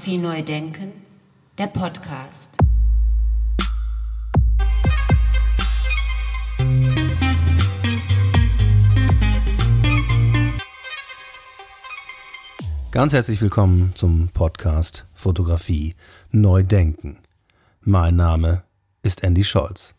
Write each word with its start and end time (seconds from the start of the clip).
Fotografie 0.00 0.22
neu 0.22 0.42
denken, 0.42 0.92
der 1.58 1.66
Podcast. 1.66 2.56
Ganz 12.90 13.12
herzlich 13.12 13.42
willkommen 13.42 13.92
zum 13.94 14.30
Podcast 14.32 15.04
Fotografie 15.12 15.94
neu 16.30 16.62
denken. 16.62 17.18
Mein 17.82 18.16
Name 18.16 18.62
ist 19.02 19.22
Andy 19.22 19.44
Scholz. 19.44 19.92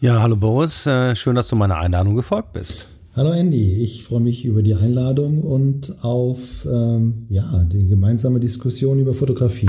Ja, 0.00 0.20
hallo 0.20 0.36
Boris, 0.36 0.84
äh, 0.84 1.16
schön, 1.16 1.34
dass 1.34 1.48
du 1.48 1.56
meiner 1.56 1.78
Einladung 1.78 2.14
gefolgt 2.14 2.52
bist. 2.52 2.88
Hallo 3.18 3.32
Andy, 3.32 3.82
ich 3.82 4.04
freue 4.04 4.20
mich 4.20 4.44
über 4.44 4.62
die 4.62 4.76
Einladung 4.76 5.42
und 5.42 6.04
auf 6.04 6.64
ähm, 6.70 7.26
ja, 7.28 7.64
die 7.64 7.88
gemeinsame 7.88 8.38
Diskussion 8.38 9.00
über 9.00 9.12
Fotografie. 9.12 9.66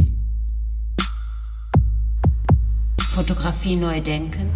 Fotografie 3.00 3.76
neu 3.76 4.02
denken, 4.02 4.52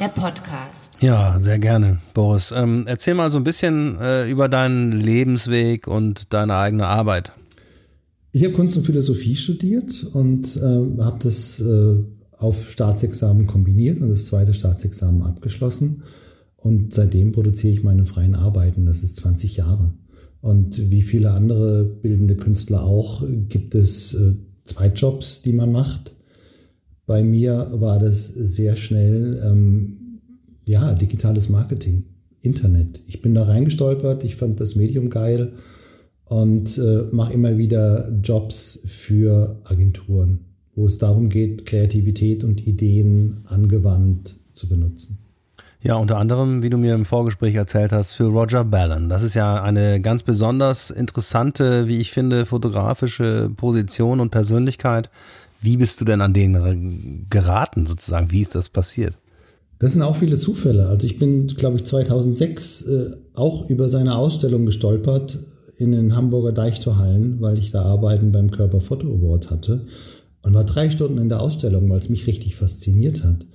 der 0.00 0.08
Podcast. 0.08 0.94
Ja, 1.02 1.38
sehr 1.42 1.58
gerne, 1.58 1.98
Boris. 2.14 2.54
Ähm, 2.56 2.84
erzähl 2.86 3.12
mal 3.12 3.30
so 3.30 3.36
ein 3.36 3.44
bisschen 3.44 3.98
äh, 4.00 4.30
über 4.30 4.48
deinen 4.48 4.92
Lebensweg 4.92 5.86
und 5.86 6.32
deine 6.32 6.56
eigene 6.56 6.86
Arbeit. 6.86 7.32
Ich 8.32 8.42
habe 8.44 8.54
Kunst 8.54 8.78
und 8.78 8.86
Philosophie 8.86 9.36
studiert 9.36 10.06
und 10.14 10.56
äh, 10.56 11.02
habe 11.02 11.18
das 11.22 11.60
äh, 11.60 11.96
auf 12.38 12.70
Staatsexamen 12.70 13.46
kombiniert 13.46 14.00
und 14.00 14.08
das 14.08 14.24
zweite 14.24 14.54
Staatsexamen 14.54 15.20
abgeschlossen 15.20 16.02
und 16.62 16.94
seitdem 16.94 17.32
produziere 17.32 17.72
ich 17.72 17.82
meine 17.82 18.06
freien 18.06 18.34
Arbeiten. 18.34 18.86
Das 18.86 19.02
ist 19.02 19.16
20 19.16 19.56
Jahre. 19.56 19.92
Und 20.40 20.90
wie 20.90 21.02
viele 21.02 21.32
andere 21.32 21.84
bildende 21.84 22.36
Künstler 22.36 22.84
auch, 22.84 23.24
gibt 23.48 23.74
es 23.74 24.14
äh, 24.14 24.34
Zweitjobs, 24.64 25.42
die 25.42 25.52
man 25.52 25.72
macht. 25.72 26.14
Bei 27.06 27.22
mir 27.22 27.68
war 27.74 27.98
das 27.98 28.26
sehr 28.26 28.76
schnell, 28.76 29.40
ähm, 29.44 30.20
ja, 30.64 30.94
digitales 30.94 31.48
Marketing, 31.48 32.04
Internet. 32.40 33.00
Ich 33.06 33.20
bin 33.20 33.34
da 33.34 33.44
reingestolpert, 33.44 34.22
ich 34.22 34.36
fand 34.36 34.60
das 34.60 34.76
Medium 34.76 35.10
geil 35.10 35.54
und 36.26 36.78
äh, 36.78 37.02
mache 37.10 37.32
immer 37.32 37.58
wieder 37.58 38.12
Jobs 38.22 38.80
für 38.86 39.60
Agenturen, 39.64 40.40
wo 40.76 40.86
es 40.86 40.98
darum 40.98 41.28
geht, 41.28 41.66
Kreativität 41.66 42.44
und 42.44 42.66
Ideen 42.66 43.38
angewandt 43.46 44.36
zu 44.52 44.68
benutzen. 44.68 45.21
Ja, 45.84 45.96
unter 45.96 46.16
anderem, 46.16 46.62
wie 46.62 46.70
du 46.70 46.78
mir 46.78 46.94
im 46.94 47.04
Vorgespräch 47.04 47.56
erzählt 47.56 47.92
hast, 47.92 48.12
für 48.12 48.26
Roger 48.26 48.64
Ballon. 48.64 49.08
Das 49.08 49.24
ist 49.24 49.34
ja 49.34 49.60
eine 49.60 50.00
ganz 50.00 50.22
besonders 50.22 50.90
interessante, 50.90 51.88
wie 51.88 51.98
ich 51.98 52.12
finde, 52.12 52.46
fotografische 52.46 53.50
Position 53.56 54.20
und 54.20 54.30
Persönlichkeit. 54.30 55.10
Wie 55.60 55.76
bist 55.76 56.00
du 56.00 56.04
denn 56.04 56.20
an 56.20 56.34
den 56.34 57.26
geraten 57.30 57.86
sozusagen? 57.86 58.30
Wie 58.30 58.42
ist 58.42 58.54
das 58.54 58.68
passiert? 58.68 59.18
Das 59.80 59.92
sind 59.92 60.02
auch 60.02 60.14
viele 60.14 60.38
Zufälle. 60.38 60.86
Also 60.86 61.04
ich 61.04 61.18
bin, 61.18 61.48
glaube 61.48 61.78
ich, 61.78 61.84
2006 61.84 62.82
äh, 62.82 63.10
auch 63.34 63.68
über 63.68 63.88
seine 63.88 64.14
Ausstellung 64.14 64.66
gestolpert 64.66 65.40
in 65.78 65.90
den 65.90 66.14
Hamburger 66.14 66.52
Deichtorhallen, 66.52 67.40
weil 67.40 67.58
ich 67.58 67.72
da 67.72 67.82
Arbeiten 67.82 68.30
beim 68.30 68.52
Körper 68.52 68.80
Foto 68.80 69.08
Award 69.08 69.50
hatte 69.50 69.86
und 70.42 70.54
war 70.54 70.62
drei 70.62 70.90
Stunden 70.90 71.18
in 71.18 71.28
der 71.28 71.40
Ausstellung, 71.40 71.90
weil 71.90 71.98
es 71.98 72.08
mich 72.08 72.28
richtig 72.28 72.54
fasziniert 72.54 73.24
hat 73.24 73.46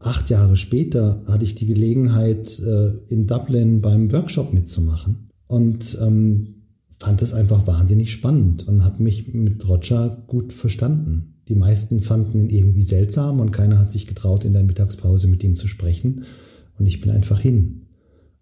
acht 0.00 0.30
Jahre 0.30 0.56
später 0.56 1.22
hatte 1.26 1.44
ich 1.44 1.54
die 1.54 1.66
Gelegenheit, 1.66 2.58
äh, 2.58 2.92
in 3.08 3.26
Dublin 3.26 3.80
beim 3.80 4.10
Workshop 4.12 4.52
mitzumachen 4.52 5.28
und 5.46 5.96
ähm, 6.00 6.54
fand 6.98 7.22
es 7.22 7.32
einfach 7.32 7.66
wahnsinnig 7.66 8.10
spannend 8.10 8.66
und 8.66 8.84
habe 8.84 9.02
mich 9.02 9.32
mit 9.32 9.68
Roger 9.68 10.22
gut 10.26 10.52
verstanden. 10.52 11.34
Die 11.48 11.54
meisten 11.54 12.00
fanden 12.00 12.38
ihn 12.38 12.50
irgendwie 12.50 12.82
seltsam 12.82 13.40
und 13.40 13.50
keiner 13.50 13.78
hat 13.78 13.90
sich 13.90 14.06
getraut, 14.06 14.44
in 14.44 14.52
der 14.52 14.62
Mittagspause 14.62 15.26
mit 15.26 15.42
ihm 15.42 15.56
zu 15.56 15.66
sprechen. 15.66 16.24
Und 16.78 16.86
ich 16.86 17.00
bin 17.00 17.10
einfach 17.10 17.40
hin. 17.40 17.86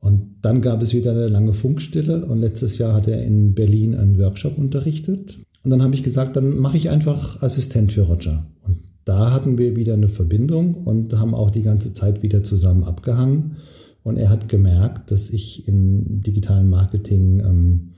Und 0.01 0.37
dann 0.43 0.61
gab 0.61 0.83
es 0.83 0.93
wieder 0.93 1.13
eine 1.13 1.29
lange 1.29 1.55
Funkstille 1.55 2.27
und 2.27 2.39
letztes 2.39 2.79
Jahr 2.79 2.93
hat 2.93 3.09
er 3.09 3.25
in 3.25 3.55
Berlin 3.55 3.95
einen 3.95 4.19
Workshop 4.19 4.59
unterrichtet. 4.59 5.39
Und 5.65 5.71
dann 5.71 5.83
habe 5.83 5.95
ich 5.95 6.03
gesagt, 6.03 6.37
dann 6.37 6.59
mache 6.59 6.77
ich 6.77 6.91
einfach 6.91 7.43
Assistent 7.43 7.93
für 7.93 8.03
Roger. 8.03 8.47
Und 8.63 8.79
da 9.09 9.33
hatten 9.33 9.57
wir 9.57 9.75
wieder 9.75 9.95
eine 9.95 10.11
Verbindung 10.11 10.75
und 10.85 11.19
haben 11.19 11.35
auch 11.35 11.51
die 11.51 11.63
ganze 11.63 11.95
Zeit 11.95 12.23
wieder 12.23 12.45
zusammen 12.45 12.85
abgehangen. 12.85 13.57
Und 14.03 14.19
er 14.19 14.29
hat 14.29 14.51
gemerkt, 14.51 15.11
dass 15.11 15.31
ich 15.31 15.67
im 15.67 16.21
digitalen 16.21 16.69
Marketing 16.69 17.41
ähm, 17.41 17.89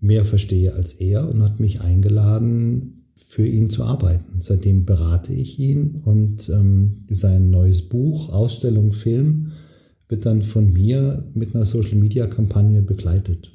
mehr 0.00 0.26
verstehe 0.26 0.74
als 0.74 0.92
er 0.92 1.26
und 1.26 1.42
hat 1.42 1.58
mich 1.58 1.80
eingeladen, 1.80 3.06
für 3.16 3.46
ihn 3.46 3.70
zu 3.70 3.84
arbeiten. 3.84 4.40
Seitdem 4.40 4.84
berate 4.84 5.32
ich 5.32 5.58
ihn 5.58 6.02
und 6.04 6.50
ähm, 6.50 7.04
sein 7.08 7.50
neues 7.50 7.88
Buch, 7.88 8.28
Ausstellung, 8.28 8.92
Film, 8.92 9.52
wird 10.08 10.26
dann 10.26 10.42
von 10.42 10.70
mir 10.70 11.24
mit 11.32 11.54
einer 11.54 11.64
Social-Media-Kampagne 11.64 12.82
begleitet. 12.82 13.51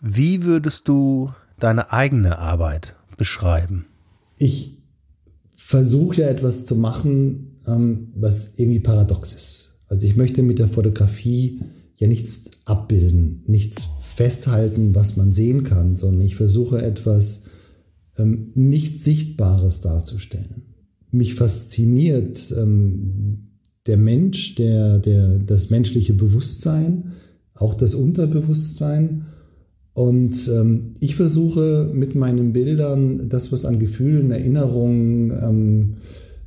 Wie 0.00 0.44
würdest 0.44 0.88
du 0.88 1.32
deine 1.58 1.92
eigene 1.92 2.38
Arbeit 2.38 2.94
beschreiben? 3.16 3.86
Ich 4.36 4.78
versuche 5.56 6.22
ja 6.22 6.28
etwas 6.28 6.64
zu 6.64 6.76
machen, 6.76 7.60
ähm, 7.66 8.12
was 8.14 8.54
irgendwie 8.56 8.80
paradox 8.80 9.34
ist. 9.34 9.78
Also 9.88 10.06
ich 10.06 10.16
möchte 10.16 10.42
mit 10.42 10.58
der 10.58 10.68
Fotografie 10.68 11.60
ja 11.96 12.06
nichts 12.06 12.50
abbilden, 12.64 13.42
nichts 13.46 13.88
festhalten, 14.00 14.94
was 14.94 15.16
man 15.16 15.32
sehen 15.32 15.64
kann, 15.64 15.96
sondern 15.96 16.24
ich 16.24 16.36
versuche 16.36 16.80
etwas 16.80 17.42
ähm, 18.16 18.52
nicht 18.54 19.02
Sichtbares 19.02 19.80
darzustellen. 19.80 20.62
Mich 21.10 21.34
fasziniert 21.34 22.54
ähm, 22.56 23.48
der 23.86 23.96
Mensch, 23.96 24.54
der, 24.54 24.98
der, 24.98 25.38
das 25.38 25.70
menschliche 25.70 26.12
Bewusstsein, 26.12 27.12
auch 27.54 27.74
das 27.74 27.94
Unterbewusstsein 27.94 29.26
und 29.98 30.46
ähm, 30.46 30.94
ich 31.00 31.16
versuche 31.16 31.90
mit 31.92 32.14
meinen 32.14 32.52
Bildern 32.52 33.28
das, 33.28 33.50
was 33.50 33.64
an 33.64 33.80
Gefühlen, 33.80 34.30
Erinnerungen, 34.30 35.32
ähm, 35.32 35.94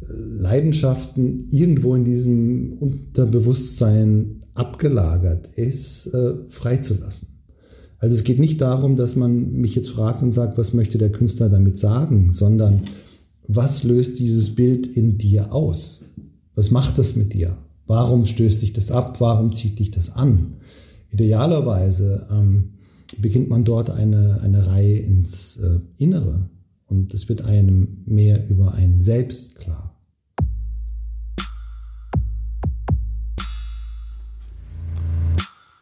Leidenschaften 0.07 1.49
irgendwo 1.49 1.93
in 1.93 2.05
diesem 2.05 2.77
Unterbewusstsein 2.79 4.43
abgelagert 4.53 5.49
ist, 5.57 6.13
äh, 6.13 6.35
freizulassen. 6.47 7.27
Also 7.97 8.15
es 8.15 8.23
geht 8.23 8.39
nicht 8.39 8.61
darum, 8.61 8.95
dass 8.95 9.17
man 9.17 9.51
mich 9.51 9.75
jetzt 9.75 9.89
fragt 9.89 10.21
und 10.21 10.31
sagt, 10.31 10.57
was 10.57 10.71
möchte 10.71 10.97
der 10.97 11.11
Künstler 11.11 11.49
damit 11.49 11.77
sagen, 11.77 12.31
sondern 12.31 12.83
was 13.49 13.83
löst 13.83 14.17
dieses 14.19 14.55
Bild 14.55 14.87
in 14.87 15.17
dir 15.17 15.51
aus? 15.51 16.05
Was 16.55 16.71
macht 16.71 16.97
das 16.97 17.17
mit 17.17 17.33
dir? 17.33 17.57
Warum 17.85 18.25
stößt 18.25 18.61
dich 18.61 18.71
das 18.71 18.91
ab? 18.91 19.19
Warum 19.19 19.51
zieht 19.51 19.77
dich 19.77 19.91
das 19.91 20.15
an? 20.15 20.53
Idealerweise 21.09 22.27
ähm, 22.31 22.75
beginnt 23.19 23.49
man 23.49 23.63
dort 23.63 23.89
eine, 23.89 24.41
eine 24.41 24.67
Reihe 24.67 24.97
ins 24.97 25.57
äh, 25.57 25.79
Innere 25.97 26.49
und 26.87 27.13
es 27.13 27.29
wird 27.29 27.43
einem 27.43 28.03
mehr 28.05 28.47
über 28.49 28.73
ein 28.73 29.01
Selbst 29.01 29.55
klar. 29.55 29.95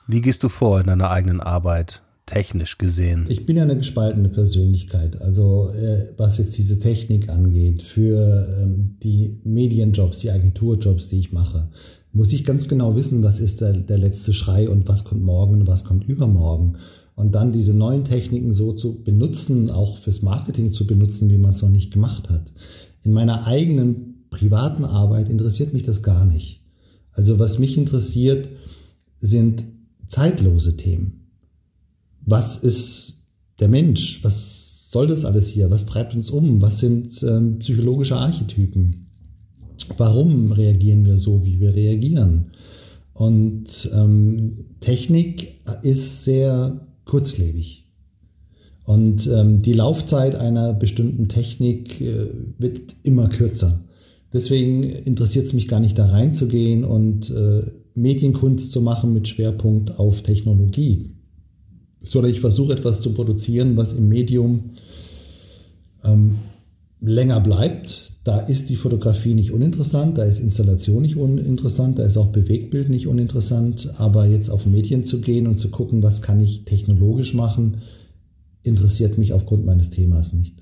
Wie 0.08 0.22
gehst 0.22 0.42
du 0.42 0.50
vor 0.50 0.80
in 0.80 0.88
deiner 0.88 1.12
eigenen 1.12 1.40
Arbeit, 1.40 2.02
technisch 2.26 2.80
gesehen? 2.80 3.28
Ich 3.30 3.46
bin 3.46 3.58
ja 3.58 3.64
eine 3.64 3.78
gespaltene 3.78 4.30
Persönlichkeit. 4.30 5.22
Also 5.22 5.72
äh, 5.72 6.14
was 6.18 6.40
jetzt 6.40 6.58
diese 6.58 6.80
Technik 6.80 7.30
angeht, 7.30 7.84
für 7.84 8.50
ähm, 8.60 8.98
die 9.04 9.40
Medienjobs, 9.44 10.20
die 10.20 10.32
Agenturjobs, 10.32 11.10
die 11.10 11.20
ich 11.20 11.32
mache, 11.32 11.70
muss 12.12 12.34
ich 12.34 12.44
ganz 12.44 12.68
genau 12.68 12.96
wissen, 12.96 13.22
was 13.22 13.40
ist 13.40 13.62
der, 13.62 13.74
der 13.74 14.00
letzte 14.00 14.34
Schrei 14.34 14.68
und 14.68 14.88
was 14.88 15.04
kommt 15.04 15.24
morgen 15.24 15.62
und 15.62 15.68
was 15.68 15.84
kommt 15.84 16.08
übermorgen 16.08 16.78
und 17.20 17.36
dann 17.36 17.52
diese 17.52 17.74
neuen 17.74 18.06
Techniken 18.06 18.54
so 18.54 18.72
zu 18.72 19.04
benutzen, 19.04 19.72
auch 19.72 19.98
fürs 19.98 20.22
Marketing 20.22 20.72
zu 20.72 20.88
benutzen, 20.88 21.30
wie 21.30 21.38
man 21.38 21.50
es 21.50 21.62
noch 21.62 21.68
nicht 21.68 21.92
gemacht 21.92 22.30
hat. 22.30 22.50
In 23.04 23.12
meiner 23.12 23.46
eigenen 23.46 24.24
privaten 24.30 24.86
Arbeit 24.86 25.28
interessiert 25.28 25.74
mich 25.74 25.84
das 25.84 26.02
gar 26.02 26.24
nicht. 26.24 26.62
Also 27.12 27.38
was 27.38 27.60
mich 27.60 27.78
interessiert, 27.78 28.48
sind 29.20 29.66
zeitlose 30.08 30.78
Themen. 30.78 31.28
Was 32.26 32.56
ist 32.56 33.26
der 33.60 33.68
Mensch? 33.68 34.24
Was 34.24 34.90
soll 34.90 35.08
das 35.08 35.26
alles 35.26 35.50
hier? 35.50 35.70
Was 35.70 35.86
treibt 35.86 36.16
uns 36.16 36.30
um? 36.30 36.62
Was 36.62 36.80
sind 36.80 37.22
ähm, 37.24 37.60
psychologische 37.60 38.16
Archetypen? 38.16 39.08
Warum 39.98 40.54
reagieren 40.54 41.04
wir 41.04 41.18
so, 41.18 41.44
wie 41.44 41.60
wir 41.60 41.76
reagieren? 41.76 42.52
Und 43.12 43.92
ähm, 43.94 44.68
Technik 44.80 45.60
ist 45.84 46.24
sehr 46.24 46.86
kurzlebig. 47.10 47.86
Und 48.86 49.28
ähm, 49.28 49.62
die 49.62 49.74
Laufzeit 49.74 50.36
einer 50.36 50.74
bestimmten 50.74 51.28
Technik 51.28 52.00
äh, 52.02 52.28
wird 52.58 52.96
immer 53.04 53.28
kürzer. 53.30 53.82
Deswegen 54.32 54.84
interessiert 54.84 55.46
es 55.46 55.54
mich 55.54 55.68
gar 55.68 55.80
nicht 55.80 55.98
da 55.98 56.06
reinzugehen 56.06 56.84
und 56.84 57.30
äh, 57.32 57.64
Medienkunst 57.96 58.72
zu 58.72 58.82
machen 58.82 59.14
mit 59.14 59.28
Schwerpunkt 59.28 60.00
auf 60.00 60.22
Technologie, 60.22 61.12
sondern 62.02 62.32
ich 62.32 62.40
versuche 62.40 62.74
etwas 62.74 63.02
zu 63.02 63.14
produzieren, 63.14 63.76
was 63.76 63.94
im 63.94 64.08
Medium 64.08 64.72
ähm, 66.04 66.36
länger 67.02 67.40
bleibt. 67.40 68.09
Da 68.24 68.40
ist 68.40 68.70
die 68.70 68.76
Fotografie 68.76 69.34
nicht 69.34 69.52
uninteressant, 69.52 70.18
da 70.18 70.24
ist 70.24 70.40
Installation 70.40 71.02
nicht 71.02 71.16
uninteressant, 71.16 72.00
da 72.00 72.04
ist 72.04 72.18
auch 72.18 72.28
Bewegtbild 72.28 72.90
nicht 72.90 73.08
uninteressant, 73.08 73.94
aber 73.98 74.26
jetzt 74.26 74.50
auf 74.50 74.66
Medien 74.66 75.06
zu 75.06 75.22
gehen 75.22 75.48
und 75.48 75.58
zu 75.58 75.70
gucken, 75.70 76.04
was 76.04 76.22
kann 76.22 76.42
ich 76.42 76.66
technologisch 76.66 77.34
machen, 77.34 77.78
interessiert 78.62 79.18
mich 79.18 79.32
aufgrund 79.32 79.66
meines 79.66 79.90
Themas 79.90 80.34
nicht. 80.34 80.62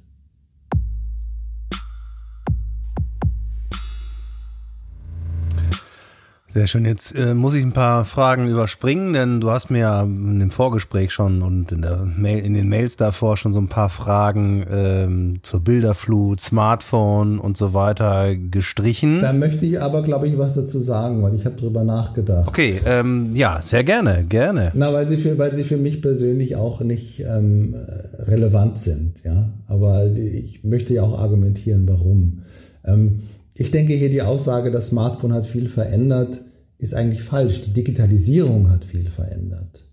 Sehr 6.57 6.65
schön. 6.65 6.85
Jetzt 6.85 7.13
äh, 7.13 7.35
muss 7.35 7.53
ich 7.53 7.61
ein 7.61 7.71
paar 7.71 8.03
Fragen 8.03 8.47
überspringen, 8.47 9.13
denn 9.13 9.39
du 9.39 9.51
hast 9.51 9.69
mir 9.69 9.77
ja 9.77 10.01
in 10.01 10.39
dem 10.39 10.49
Vorgespräch 10.49 11.11
schon 11.11 11.43
und 11.43 11.71
in, 11.71 11.85
Mail, 12.17 12.43
in 12.43 12.55
den 12.55 12.67
Mails 12.67 12.97
davor 12.97 13.37
schon 13.37 13.53
so 13.53 13.59
ein 13.59 13.67
paar 13.67 13.89
Fragen 13.89 14.65
ähm, 14.67 15.39
zur 15.43 15.59
Bilderflut, 15.59 16.41
Smartphone 16.41 17.37
und 17.37 17.57
so 17.57 17.75
weiter 17.75 18.35
gestrichen. 18.35 19.21
Da 19.21 19.33
möchte 19.33 19.67
ich 19.67 19.79
aber, 19.79 20.01
glaube 20.01 20.27
ich, 20.27 20.39
was 20.39 20.55
dazu 20.55 20.79
sagen, 20.79 21.21
weil 21.21 21.35
ich 21.35 21.45
habe 21.45 21.57
drüber 21.57 21.83
nachgedacht. 21.83 22.47
Okay, 22.47 22.81
ähm, 22.87 23.35
ja, 23.35 23.61
sehr 23.61 23.83
gerne, 23.83 24.25
gerne. 24.27 24.71
Na, 24.73 24.91
weil 24.91 25.07
sie 25.07 25.17
für, 25.17 25.37
weil 25.37 25.53
sie 25.53 25.63
für 25.63 25.77
mich 25.77 26.01
persönlich 26.01 26.55
auch 26.55 26.81
nicht 26.81 27.19
ähm, 27.19 27.75
relevant 28.17 28.79
sind, 28.79 29.21
ja. 29.23 29.47
Aber 29.67 30.07
ich 30.07 30.63
möchte 30.63 30.95
ja 30.95 31.03
auch 31.03 31.19
argumentieren, 31.19 31.87
warum. 31.87 32.39
Ähm, 32.83 33.19
ich 33.53 33.71
denke 33.71 33.93
hier 33.93 34.09
die 34.09 34.21
Aussage, 34.21 34.69
das 34.71 34.87
Smartphone 34.87 35.33
hat 35.33 35.45
viel 35.47 35.67
verändert, 35.67 36.41
ist 36.77 36.93
eigentlich 36.93 37.23
falsch. 37.23 37.61
Die 37.61 37.73
Digitalisierung 37.73 38.69
hat 38.69 38.85
viel 38.85 39.09
verändert. 39.09 39.85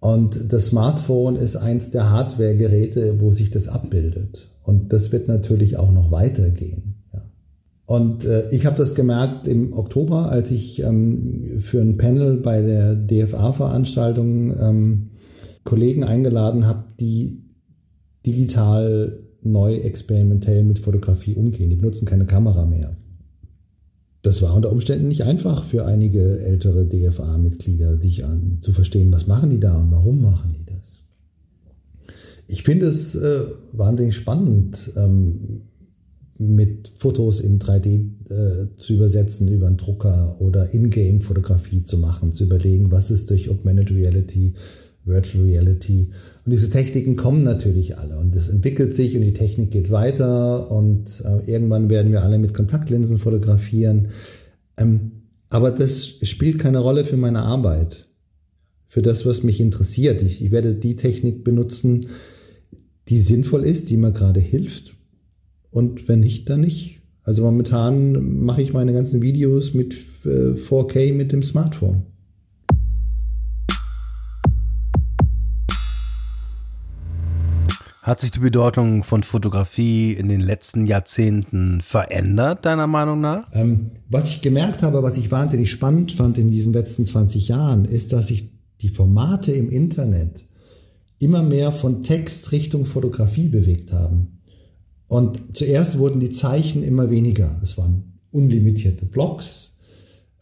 Und 0.00 0.52
das 0.52 0.66
Smartphone 0.66 1.36
ist 1.36 1.56
eins 1.56 1.90
der 1.90 2.10
Hardware-Geräte, 2.10 3.20
wo 3.20 3.32
sich 3.32 3.50
das 3.50 3.68
abbildet. 3.68 4.48
Und 4.62 4.92
das 4.92 5.12
wird 5.12 5.28
natürlich 5.28 5.76
auch 5.76 5.92
noch 5.92 6.10
weitergehen. 6.10 7.00
Und 7.90 8.24
äh, 8.24 8.48
ich 8.50 8.66
habe 8.66 8.76
das 8.76 8.94
gemerkt 8.94 9.48
im 9.48 9.72
Oktober, 9.72 10.30
als 10.30 10.52
ich 10.52 10.80
ähm, 10.80 11.58
für 11.58 11.80
ein 11.80 11.96
Panel 11.96 12.36
bei 12.36 12.62
der 12.62 12.94
DFA-Veranstaltung 12.94 14.54
ähm, 14.60 15.10
Kollegen 15.64 16.04
eingeladen 16.04 16.68
habe, 16.68 16.84
die 17.00 17.42
digital 18.24 19.18
neu 19.42 19.74
experimentell 19.74 20.62
mit 20.62 20.78
Fotografie 20.78 21.34
umgehen. 21.34 21.68
Die 21.68 21.74
benutzen 21.74 22.06
keine 22.06 22.26
Kamera 22.26 22.64
mehr. 22.64 22.96
Das 24.22 24.42
war 24.42 24.54
unter 24.54 24.70
Umständen 24.70 25.08
nicht 25.08 25.24
einfach 25.24 25.64
für 25.64 25.86
einige 25.86 26.40
ältere 26.40 26.84
DFA-Mitglieder, 26.84 27.98
sich 27.98 28.24
an, 28.24 28.58
zu 28.60 28.72
verstehen, 28.72 29.12
was 29.12 29.26
machen 29.26 29.50
die 29.50 29.60
da 29.60 29.78
und 29.78 29.90
warum 29.90 30.20
machen 30.20 30.54
die 30.58 30.64
das. 30.66 31.02
Ich 32.46 32.62
finde 32.62 32.86
es 32.86 33.14
äh, 33.14 33.42
wahnsinnig 33.72 34.16
spannend, 34.16 34.92
ähm, 34.96 35.62
mit 36.40 36.92
Fotos 36.98 37.40
in 37.40 37.58
3D 37.58 38.30
äh, 38.30 38.66
zu 38.76 38.94
übersetzen 38.94 39.46
über 39.48 39.66
einen 39.66 39.76
Drucker 39.76 40.36
oder 40.40 40.72
Ingame-Fotografie 40.72 41.82
zu 41.82 41.98
machen, 41.98 42.32
zu 42.32 42.44
überlegen, 42.44 42.90
was 42.90 43.10
ist 43.10 43.28
durch 43.28 43.50
Augmented 43.50 43.90
Reality 43.90 44.54
Virtual 45.04 45.44
Reality. 45.44 46.10
Und 46.44 46.52
diese 46.52 46.70
Techniken 46.70 47.16
kommen 47.16 47.42
natürlich 47.42 47.98
alle 47.98 48.18
und 48.18 48.34
es 48.36 48.48
entwickelt 48.48 48.94
sich 48.94 49.16
und 49.16 49.22
die 49.22 49.32
Technik 49.32 49.70
geht 49.70 49.90
weiter 49.90 50.70
und 50.70 51.22
äh, 51.24 51.50
irgendwann 51.50 51.90
werden 51.90 52.12
wir 52.12 52.22
alle 52.22 52.38
mit 52.38 52.54
Kontaktlinsen 52.54 53.18
fotografieren. 53.18 54.08
Ähm, 54.76 55.12
aber 55.48 55.70
das 55.70 56.06
spielt 56.22 56.58
keine 56.58 56.78
Rolle 56.78 57.04
für 57.04 57.16
meine 57.16 57.42
Arbeit, 57.42 58.06
für 58.86 59.02
das, 59.02 59.26
was 59.26 59.42
mich 59.42 59.60
interessiert. 59.60 60.22
Ich, 60.22 60.44
ich 60.44 60.50
werde 60.50 60.74
die 60.74 60.96
Technik 60.96 61.44
benutzen, 61.44 62.06
die 63.08 63.18
sinnvoll 63.18 63.64
ist, 63.64 63.90
die 63.90 63.96
mir 63.96 64.12
gerade 64.12 64.40
hilft. 64.40 64.94
Und 65.70 66.08
wenn 66.08 66.20
nicht, 66.20 66.48
dann 66.48 66.60
nicht. 66.60 67.00
Also 67.22 67.42
momentan 67.42 68.44
mache 68.44 68.62
ich 68.62 68.72
meine 68.72 68.92
ganzen 68.92 69.22
Videos 69.22 69.74
mit 69.74 69.94
äh, 70.24 70.54
4K 70.54 71.12
mit 71.12 71.32
dem 71.32 71.42
Smartphone. 71.42 72.02
Hat 78.10 78.18
sich 78.18 78.32
die 78.32 78.40
Bedeutung 78.40 79.04
von 79.04 79.22
Fotografie 79.22 80.14
in 80.14 80.28
den 80.28 80.40
letzten 80.40 80.84
Jahrzehnten 80.84 81.80
verändert, 81.80 82.66
deiner 82.66 82.88
Meinung 82.88 83.20
nach? 83.20 83.46
Ähm, 83.52 83.92
was 84.08 84.28
ich 84.28 84.40
gemerkt 84.40 84.82
habe, 84.82 85.04
was 85.04 85.16
ich 85.16 85.30
wahnsinnig 85.30 85.70
spannend 85.70 86.10
fand 86.10 86.36
in 86.36 86.50
diesen 86.50 86.72
letzten 86.72 87.06
20 87.06 87.46
Jahren, 87.46 87.84
ist, 87.84 88.12
dass 88.12 88.26
sich 88.26 88.50
die 88.80 88.88
Formate 88.88 89.52
im 89.52 89.70
Internet 89.70 90.42
immer 91.20 91.44
mehr 91.44 91.70
von 91.70 92.02
Text 92.02 92.50
Richtung 92.50 92.84
Fotografie 92.84 93.46
bewegt 93.46 93.92
haben. 93.92 94.40
Und 95.06 95.56
zuerst 95.56 95.96
wurden 95.96 96.18
die 96.18 96.30
Zeichen 96.30 96.82
immer 96.82 97.12
weniger. 97.12 97.60
Es 97.62 97.78
waren 97.78 98.18
unlimitierte 98.32 99.06
Blogs. 99.06 99.78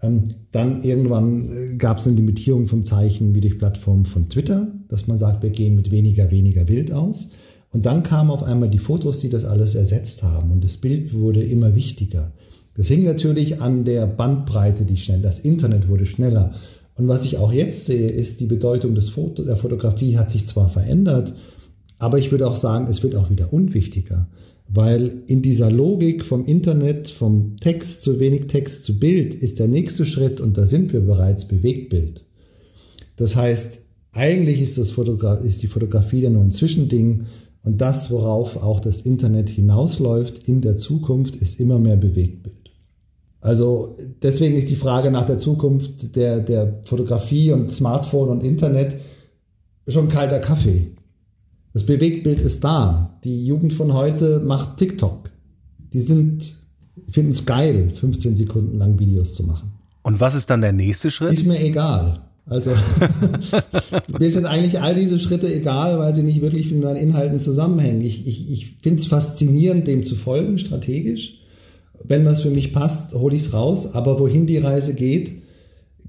Ähm, 0.01 0.25
dann 0.53 0.85
irgendwann 0.85 1.51
äh, 1.51 1.77
gab 1.77 1.99
es 1.99 2.07
eine 2.07 2.17
Limitierung 2.17 2.67
von 2.67 2.83
Zeichen 2.83 3.35
wie 3.35 3.43
durch 3.43 3.59
Plattformen 3.59 4.07
von 4.07 4.31
Twitter, 4.31 4.73
dass 4.89 5.07
man 5.07 5.19
sagt, 5.19 5.43
wir 5.43 5.51
gehen 5.51 5.75
mit 5.75 5.91
weniger, 5.91 6.31
weniger 6.31 6.65
Bild 6.65 6.93
aus. 6.93 7.33
Und 7.71 7.85
dann 7.87 8.03
kamen 8.03 8.31
auf 8.31 8.43
einmal 8.43 8.71
die 8.71 8.79
Fotos, 8.79 9.19
die 9.19 9.29
das 9.29 9.45
alles 9.45 9.75
ersetzt 9.75 10.23
haben 10.23 10.51
und 10.51 10.65
das 10.65 10.79
Bild 10.79 11.13
wurde 11.13 11.43
immer 11.43 11.75
wichtiger. 11.75 12.33
Das 12.75 12.89
hing 12.89 13.03
natürlich 13.03 13.61
an 13.61 13.85
der 13.85 14.07
Bandbreite, 14.07 14.85
die 14.85 14.97
schnell, 14.97 15.21
das 15.21 15.41
Internet 15.41 15.89
wurde 15.89 16.07
schneller. 16.07 16.55
Und 16.95 17.09
was 17.09 17.25
ich 17.25 17.37
auch 17.37 17.53
jetzt 17.53 17.87
sehe, 17.87 18.09
ist, 18.09 18.41
die 18.41 18.47
Bedeutung 18.47 18.95
des 18.95 19.11
Foto, 19.11 19.45
der 19.45 19.57
Fotografie 19.57 20.17
hat 20.17 20.31
sich 20.31 20.47
zwar 20.47 20.69
verändert, 20.71 21.35
aber 21.99 22.19
ich 22.19 22.31
würde 22.31 22.47
auch 22.47 22.57
sagen, 22.57 22.87
es 22.89 23.03
wird 23.03 23.17
auch 23.17 23.31
wieder 23.31 23.53
unwichtiger. 23.53 24.29
Weil 24.69 25.23
in 25.27 25.43
dieser 25.43 25.71
Logik 25.71 26.25
vom 26.25 26.45
Internet, 26.45 27.09
vom 27.09 27.57
Text 27.59 28.03
zu 28.03 28.21
wenig 28.21 28.47
Text 28.47 28.85
zu 28.85 28.99
Bild, 28.99 29.35
ist 29.35 29.59
der 29.59 29.69
nächste 29.69 30.05
Schritt, 30.05 30.41
und 30.41 30.57
da 30.57 30.67
sind 30.67 30.93
wir 30.93 31.01
bereits, 31.01 31.49
Bewegtbild. 31.49 32.25
Das 33.17 33.35
heißt, 33.35 33.81
eigentlich 34.13 34.61
ist, 34.63 34.79
das 34.79 34.91
Fotogra 34.91 35.35
ist 35.35 35.63
die 35.63 35.69
Fotografie 35.69 36.21
ja 36.21 36.31
nur 36.31 36.43
ein 36.43 36.53
Zwischending 36.53 37.27
und 37.69 37.79
das, 37.79 38.11
worauf 38.11 38.57
auch 38.57 38.81
das 38.81 39.03
Internet 39.03 39.51
hinausläuft 39.51 40.49
in 40.49 40.63
der 40.63 40.79
Zukunft, 40.79 41.37
ist 41.37 41.61
immer 41.61 41.79
mehr 41.79 41.99
Bewegtbild. 41.99 42.71
Also 43.43 43.95
deswegen 44.23 44.57
ist 44.57 44.71
die 44.71 44.77
Frage 44.77 45.11
nach 45.11 45.27
der 45.27 45.39
Zukunft 45.39 46.17
der, 46.17 46.41
der 46.41 46.81
Fotografie 46.85 47.53
und 47.53 47.71
Smartphone 47.71 48.31
und 48.31 48.43
Internet 48.43 48.97
schon 49.87 50.09
kalter 50.09 50.39
Kaffee. 50.41 50.93
Das 51.75 51.85
Bewegtbild 51.85 52.41
ist 52.41 52.65
da. 52.65 53.19
Die 53.23 53.45
Jugend 53.45 53.75
von 53.75 53.93
heute 53.93 54.41
macht 54.41 54.79
TikTok. 54.79 55.31
Die 55.93 56.01
sind, 56.01 56.57
finden 57.11 57.33
es 57.33 57.45
geil, 57.45 57.91
15 57.95 58.35
Sekunden 58.35 58.79
lang 58.79 58.99
Videos 58.99 59.35
zu 59.35 59.45
machen. 59.45 59.73
Und 60.03 60.21
was 60.21 60.35
ist 60.35 60.49
dann 60.49 60.63
der 60.63 60.73
nächste 60.73 61.11
Schritt? 61.11 61.35
Ist 61.35 61.47
mir 61.47 61.61
egal. 61.61 62.28
Also 62.49 62.73
mir 64.19 64.31
sind 64.31 64.47
eigentlich 64.47 64.81
all 64.81 64.95
diese 64.95 65.19
Schritte 65.19 65.53
egal, 65.53 65.99
weil 65.99 66.15
sie 66.15 66.23
nicht 66.23 66.41
wirklich 66.41 66.71
mit 66.73 66.83
meinen 66.83 66.97
Inhalten 66.97 67.41
zusammenhängen. 67.41 68.01
Ich, 68.01 68.27
ich, 68.27 68.51
ich 68.51 68.77
finde 68.83 69.01
es 69.01 69.07
faszinierend, 69.07 69.87
dem 69.87 70.05
zu 70.05 70.17
folgen, 70.17 70.59
strategisch. 70.59 71.41
Wenn 72.05 72.25
was 72.25 72.41
für 72.41 72.51
mich 72.51 72.73
passt, 72.73 73.15
hole 73.15 73.37
ich 73.37 73.43
es 73.43 73.53
raus. 73.53 73.95
Aber 73.95 74.19
wohin 74.19 74.47
die 74.47 74.59
Reise 74.59 74.95
geht, 74.95 75.43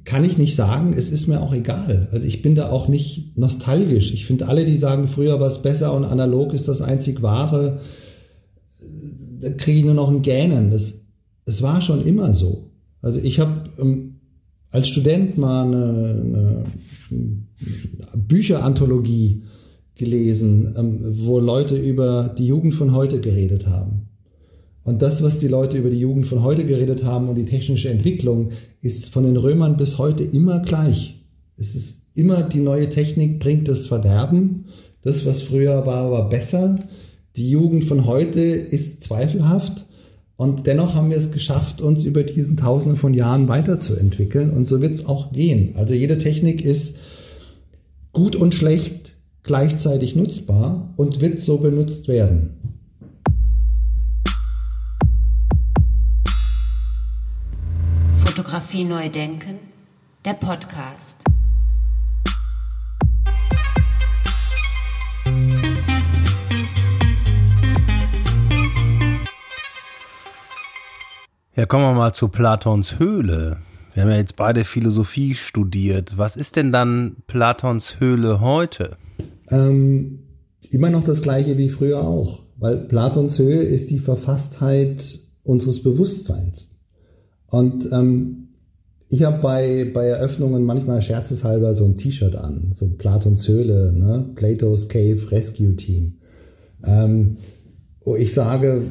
kann 0.06 0.24
ich 0.24 0.38
nicht 0.38 0.56
sagen. 0.56 0.94
Es 0.96 1.12
ist 1.12 1.28
mir 1.28 1.42
auch 1.42 1.54
egal. 1.54 2.08
Also 2.12 2.26
ich 2.26 2.42
bin 2.42 2.56
da 2.56 2.70
auch 2.70 2.88
nicht 2.88 3.38
nostalgisch. 3.38 4.14
Ich 4.14 4.26
finde 4.26 4.48
alle, 4.48 4.66
die 4.66 4.78
sagen, 4.78 5.08
früher 5.08 5.40
war 5.40 5.48
es 5.48 5.62
besser 5.62 5.94
und 5.94 6.06
analog 6.06 6.54
ist 6.54 6.68
das 6.68 6.82
einzig 6.82 7.22
wahre, 7.22 7.82
da 9.42 9.50
kriege 9.52 9.80
ich 9.80 9.86
nur 9.86 9.94
noch 9.94 10.10
ein 10.10 10.22
Gähnen. 10.22 10.72
Das, 10.72 11.02
das 11.46 11.62
war 11.62 11.82
schon 11.82 12.06
immer 12.06 12.34
so. 12.34 12.72
Also 13.02 13.20
ich 13.22 13.40
habe 13.40 13.64
ähm, 13.80 14.09
als 14.72 14.88
Student 14.88 15.38
mal 15.38 15.66
eine, 15.66 16.64
eine 17.10 18.16
Bücheranthologie 18.16 19.44
gelesen, 19.96 20.74
ähm, 20.78 21.00
wo 21.04 21.40
Leute 21.40 21.78
über 21.78 22.34
die 22.38 22.48
Jugend 22.48 22.76
von 22.76 22.94
heute 22.94 23.20
geredet 23.20 23.68
haben. 23.68 24.08
Und 24.84 25.02
das, 25.02 25.22
was 25.22 25.40
die 25.40 25.48
Leute 25.48 25.78
über 25.78 25.90
die 25.90 26.00
Jugend 26.00 26.26
von 26.28 26.42
heute 26.42 26.66
geredet 26.66 27.04
haben 27.04 27.28
und 27.28 27.36
die 27.36 27.46
technische 27.46 27.90
Entwicklung, 27.90 28.50
ist 28.82 29.10
von 29.10 29.24
den 29.24 29.38
Römern 29.38 29.78
bis 29.78 29.98
heute 29.98 30.24
immer 30.24 30.62
gleich. 30.62 31.20
Es 31.58 31.76
ist 31.76 32.08
immer 32.16 32.44
die 32.44 32.62
neue 32.62 32.90
Technik 32.90 33.40
bringt 33.40 33.68
das 33.68 33.88
Verderben. 33.88 34.66
Das, 35.02 35.26
was 35.26 35.42
früher 35.42 35.86
war, 35.86 36.12
war 36.12 36.30
besser. 36.30 36.76
Die 37.36 37.50
Jugend 37.50 37.84
von 37.84 38.06
heute 38.06 38.42
ist 38.42 39.04
zweifelhaft. 39.04 39.86
Und 40.40 40.68
dennoch 40.68 40.96
haben 40.96 41.10
wir 41.10 41.18
es 41.18 41.34
geschafft, 41.34 41.82
uns 41.82 42.06
über 42.06 42.24
diesen 42.24 42.56
Tausenden 42.56 42.98
von 42.98 43.14
Jahren 43.14 43.50
weiterzuentwickeln. 43.50 44.52
Und 44.52 44.64
so 44.64 44.82
wird 44.82 44.94
es 44.94 45.06
auch 45.06 45.34
gehen. 45.34 45.76
Also 45.76 45.94
jede 45.94 46.18
Technik 46.18 46.64
ist 46.64 46.96
gut 48.14 48.38
und 48.38 48.56
schlecht 48.56 49.18
gleichzeitig 49.44 50.16
nutzbar 50.16 50.94
und 50.96 51.20
wird 51.20 51.42
so 51.42 51.58
benutzt 51.58 52.08
werden. 52.08 52.52
Fotografie 58.14 58.86
neu 58.86 59.10
denken, 59.10 59.56
der 60.24 60.36
Podcast. 60.36 61.26
Ja, 71.60 71.66
kommen 71.66 71.84
wir 71.84 71.94
mal 71.94 72.14
zu 72.14 72.30
Platons 72.30 73.00
Höhle. 73.00 73.58
Wir 73.94 74.04
haben 74.04 74.10
ja 74.12 74.16
jetzt 74.16 74.38
beide 74.38 74.64
Philosophie 74.64 75.36
studiert. 75.36 76.18
Was 76.18 76.38
ist 76.38 76.56
denn 76.56 76.72
dann 76.72 77.18
Platons 77.28 78.00
Höhle 78.00 78.40
heute? 78.40 78.96
Ähm, 79.50 80.20
immer 80.70 80.90
noch 80.90 81.04
das 81.04 81.22
gleiche 81.22 81.58
wie 81.58 81.68
früher 81.68 82.08
auch, 82.08 82.44
weil 82.60 82.78
Platons 82.78 83.38
Höhe 83.40 83.62
ist 83.62 83.90
die 83.90 84.00
Verfasstheit 84.00 85.20
unseres 85.44 85.84
Bewusstseins. 85.84 86.70
Und 87.48 87.90
ähm, 87.92 88.54
ich 89.10 89.24
habe 89.24 89.40
bei, 89.40 89.92
bei 89.94 90.06
Eröffnungen 90.06 90.64
manchmal 90.64 91.02
scherzeshalber 91.02 91.74
so 91.74 91.84
ein 91.84 91.98
T-Shirt 91.98 92.38
an, 92.38 92.72
so 92.74 92.88
Platons 92.88 93.46
Höhle, 93.50 93.92
ne? 93.92 94.30
Plato's 94.34 94.88
Cave 94.88 95.30
Rescue 95.30 95.76
Team. 95.76 96.20
Ähm, 96.86 97.36
wo 98.06 98.16
ich 98.16 98.34
sage, 98.34 98.82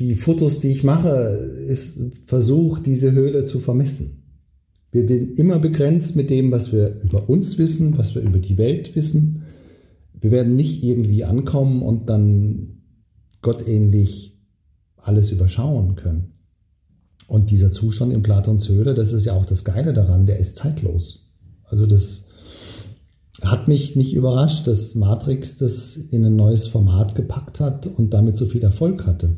die 0.00 0.14
Fotos, 0.14 0.60
die 0.60 0.68
ich 0.68 0.82
mache, 0.82 1.08
ist 1.68 2.00
Versuch, 2.26 2.78
diese 2.78 3.12
Höhle 3.12 3.44
zu 3.44 3.60
vermessen. 3.60 4.22
Wir 4.92 5.06
sind 5.06 5.38
immer 5.38 5.58
begrenzt 5.58 6.16
mit 6.16 6.30
dem, 6.30 6.50
was 6.50 6.72
wir 6.72 7.02
über 7.02 7.28
uns 7.28 7.58
wissen, 7.58 7.98
was 7.98 8.14
wir 8.14 8.22
über 8.22 8.38
die 8.38 8.56
Welt 8.56 8.96
wissen. 8.96 9.42
Wir 10.18 10.30
werden 10.30 10.56
nicht 10.56 10.82
irgendwie 10.82 11.24
ankommen 11.24 11.82
und 11.82 12.08
dann 12.08 12.80
gottähnlich 13.42 14.40
alles 14.96 15.30
überschauen 15.30 15.96
können. 15.96 16.32
Und 17.26 17.50
dieser 17.50 17.70
Zustand 17.70 18.12
in 18.12 18.22
Platons 18.22 18.70
Höhle, 18.70 18.94
das 18.94 19.12
ist 19.12 19.26
ja 19.26 19.34
auch 19.34 19.44
das 19.44 19.64
Geile 19.64 19.92
daran, 19.92 20.24
der 20.24 20.38
ist 20.38 20.56
zeitlos. 20.56 21.30
Also 21.64 21.84
das 21.84 22.24
hat 23.42 23.68
mich 23.68 23.96
nicht 23.96 24.14
überrascht, 24.14 24.66
dass 24.66 24.94
Matrix 24.94 25.58
das 25.58 25.96
in 25.96 26.24
ein 26.24 26.36
neues 26.36 26.66
Format 26.66 27.14
gepackt 27.14 27.60
hat 27.60 27.86
und 27.86 28.14
damit 28.14 28.36
so 28.36 28.46
viel 28.46 28.62
Erfolg 28.62 29.06
hatte 29.06 29.36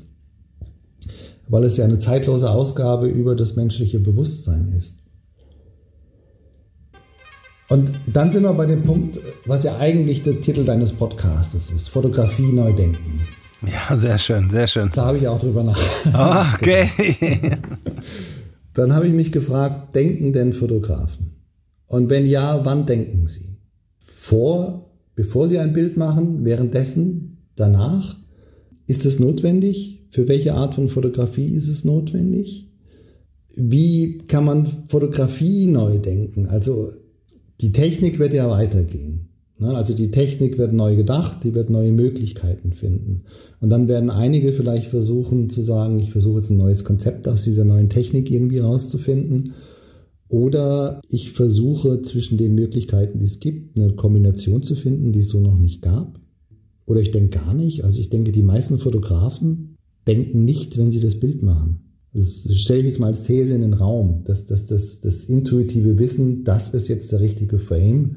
weil 1.49 1.65
es 1.65 1.77
ja 1.77 1.85
eine 1.85 1.99
zeitlose 1.99 2.51
Ausgabe 2.51 3.07
über 3.09 3.35
das 3.37 3.57
menschliche 3.57 4.01
Bewusstsein 4.01 4.73
ist. 4.77 5.03
Und 7.69 7.91
dann 8.07 8.31
sind 8.31 8.43
wir 8.43 8.53
bei 8.53 8.67
dem 8.67 8.83
Punkt, 8.83 9.19
was 9.47 9.63
ja 9.65 9.79
eigentlich 9.79 10.23
der 10.23 10.41
Titel 10.41 10.65
deines 10.65 10.93
Podcastes 10.93 11.71
ist, 11.71 11.89
Fotografie 11.89 12.53
neu 12.53 12.73
denken. 12.73 13.19
Ja, 13.67 13.97
sehr 13.97 14.19
schön, 14.19 14.51
sehr 14.51 14.67
schön. 14.67 14.91
Da 14.93 15.07
habe 15.07 15.19
ich 15.19 15.29
auch 15.29 15.39
drüber 15.39 15.63
nachgedacht. 15.63 16.55
Okay. 16.61 16.91
Dann 18.75 18.95
habe 18.95 19.07
ich 19.07 19.13
mich 19.13 19.33
gefragt, 19.33 19.95
denken 19.95 20.33
denn 20.33 20.53
Fotografen? 20.53 21.37
Und 21.87 22.11
wenn 22.11 22.27
ja, 22.27 22.65
wann 22.65 22.87
denken 22.87 23.27
sie? 23.29 23.59
Vor, 23.99 24.91
bevor 25.15 25.49
sie 25.49 25.59
ein 25.59 25.73
Bild 25.73 25.97
machen, 25.97 26.45
währenddessen, 26.45 27.49
danach? 27.55 28.17
Ist 28.87 29.07
es 29.07 29.21
notwendig? 29.21 30.02
Für 30.13 30.29
welche 30.29 30.53
Art 30.53 30.75
von 30.75 30.91
Fotografie 30.91 31.55
ist 31.55 31.69
es 31.69 31.87
notwendig? 31.87 32.69
Wie 33.57 34.19
kann 34.19 34.45
man 34.45 34.67
Fotografie 34.89 35.67
neu 35.67 35.97
denken? 35.97 36.47
Also 36.47 36.91
die 37.63 37.73
Technik 37.73 38.19
wird 38.19 38.35
ja 38.35 38.51
weitergehen. 38.51 39.31
Ne? 39.59 39.75
Also 39.75 39.95
die 39.95 40.11
Technik 40.11 40.59
wird 40.59 40.75
neu 40.75 40.97
gedacht, 40.97 41.45
die 41.45 41.55
wird 41.55 41.71
neue 41.71 41.93
Möglichkeiten 41.93 42.75
finden. 42.75 43.23
Und 43.61 43.71
dann 43.71 43.89
werden 43.89 44.11
einige 44.11 44.53
vielleicht 44.53 44.89
versuchen 44.89 45.49
zu 45.49 45.63
sagen, 45.63 45.99
ich 45.99 46.11
versuche 46.11 46.41
jetzt 46.41 46.51
ein 46.51 46.59
neues 46.59 46.85
Konzept 46.85 47.27
aus 47.27 47.45
dieser 47.45 47.65
neuen 47.65 47.89
Technik 47.89 48.31
irgendwie 48.31 48.59
rauszufinden. 48.59 49.55
Oder 50.29 51.01
ich 51.09 51.33
versuche 51.33 52.03
zwischen 52.03 52.37
den 52.37 52.55
Möglichkeiten, 52.55 53.19
die 53.19 53.25
es 53.25 53.41
gibt, 53.41 53.79
eine 53.79 53.95
Kombination 53.95 54.63
zu 54.63 54.75
finden, 54.75 55.13
die 55.13 55.21
es 55.21 55.31
so 55.31 55.41
noch 55.41 55.57
nicht 55.57 55.81
gab. 55.81 56.21
Oder 56.85 57.01
ich 57.01 57.13
denke 57.13 57.39
gar 57.39 57.55
nicht. 57.55 57.85
Also 57.85 57.99
ich 57.99 58.11
denke, 58.11 58.31
die 58.31 58.43
meisten 58.43 58.77
Fotografen 58.77 59.72
denken 60.07 60.45
nicht, 60.45 60.77
wenn 60.79 60.91
sie 60.91 61.01
das 61.01 61.19
Bild 61.19 61.43
machen. 61.43 61.81
Das 62.15 62.47
stelle 62.55 62.81
ich 62.81 62.87
jetzt 62.87 63.01
mal 63.01 63.07
als 63.07 63.23
These 63.23 63.55
in 63.55 63.63
den 63.63 63.75
Raum, 63.75 64.23
dass 64.25 64.45
das, 64.45 64.67
das, 64.67 65.01
das 65.01 65.25
intuitive 65.25 65.99
Wissen, 65.99 66.45
das 66.45 66.75
ist 66.75 66.89
jetzt 66.89 67.11
der 67.13 67.21
richtige 67.21 67.59
Frame, 67.59 68.17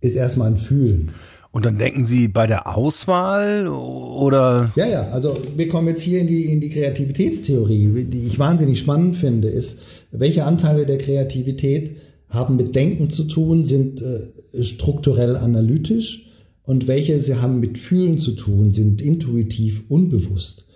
ist 0.00 0.16
erstmal 0.16 0.48
ein 0.48 0.58
Fühlen. 0.58 1.12
Und 1.50 1.66
dann 1.66 1.78
denken 1.78 2.04
Sie 2.04 2.28
bei 2.28 2.46
der 2.46 2.76
Auswahl 2.76 3.68
oder? 3.68 4.72
Ja, 4.74 4.86
ja, 4.86 5.10
also 5.10 5.36
wir 5.56 5.68
kommen 5.68 5.88
jetzt 5.88 6.00
hier 6.00 6.20
in 6.20 6.26
die, 6.26 6.46
in 6.46 6.60
die 6.60 6.70
Kreativitätstheorie, 6.70 8.04
die 8.04 8.26
ich 8.26 8.38
wahnsinnig 8.38 8.78
spannend 8.78 9.16
finde, 9.16 9.48
ist, 9.48 9.80
welche 10.10 10.44
Anteile 10.44 10.86
der 10.86 10.98
Kreativität 10.98 11.96
haben 12.28 12.56
mit 12.56 12.74
Denken 12.74 13.10
zu 13.10 13.24
tun, 13.24 13.64
sind 13.64 14.00
äh, 14.00 14.62
strukturell 14.62 15.36
analytisch 15.36 16.26
und 16.64 16.86
welche 16.86 17.20
sie 17.20 17.36
haben 17.36 17.60
mit 17.60 17.78
Fühlen 17.78 18.18
zu 18.18 18.32
tun, 18.32 18.72
sind 18.72 19.02
intuitiv 19.02 19.84
unbewusst. 19.88 20.66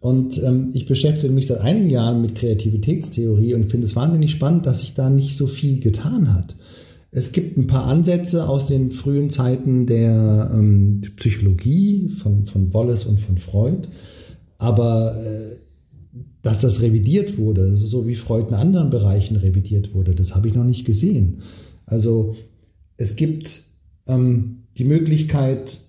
Und 0.00 0.42
ähm, 0.42 0.70
ich 0.72 0.86
beschäftige 0.86 1.32
mich 1.32 1.46
seit 1.46 1.60
einigen 1.60 1.88
Jahren 1.88 2.22
mit 2.22 2.34
Kreativitätstheorie 2.34 3.54
und 3.54 3.70
finde 3.70 3.86
es 3.86 3.94
wahnsinnig 3.94 4.32
spannend, 4.32 4.66
dass 4.66 4.80
sich 4.80 4.94
da 4.94 5.08
nicht 5.08 5.36
so 5.36 5.46
viel 5.46 5.78
getan 5.78 6.34
hat. 6.34 6.56
Es 7.12 7.32
gibt 7.32 7.56
ein 7.56 7.66
paar 7.66 7.86
Ansätze 7.86 8.48
aus 8.48 8.66
den 8.66 8.90
frühen 8.90 9.30
Zeiten 9.30 9.86
der 9.86 10.50
ähm, 10.54 11.02
Psychologie 11.16 12.08
von, 12.08 12.46
von 12.46 12.72
Wallace 12.72 13.04
und 13.04 13.20
von 13.20 13.38
Freud, 13.38 13.88
aber 14.58 15.22
äh, 15.22 15.56
dass 16.42 16.60
das 16.60 16.80
revidiert 16.80 17.38
wurde, 17.38 17.76
so 17.76 18.08
wie 18.08 18.14
Freud 18.14 18.48
in 18.48 18.54
anderen 18.54 18.90
Bereichen 18.90 19.36
revidiert 19.36 19.94
wurde, 19.94 20.14
das 20.14 20.34
habe 20.34 20.48
ich 20.48 20.54
noch 20.54 20.64
nicht 20.64 20.84
gesehen. 20.84 21.42
Also 21.86 22.34
es 22.96 23.14
gibt 23.14 23.62
ähm, 24.06 24.61
die 24.78 24.84
Möglichkeit, 24.84 25.80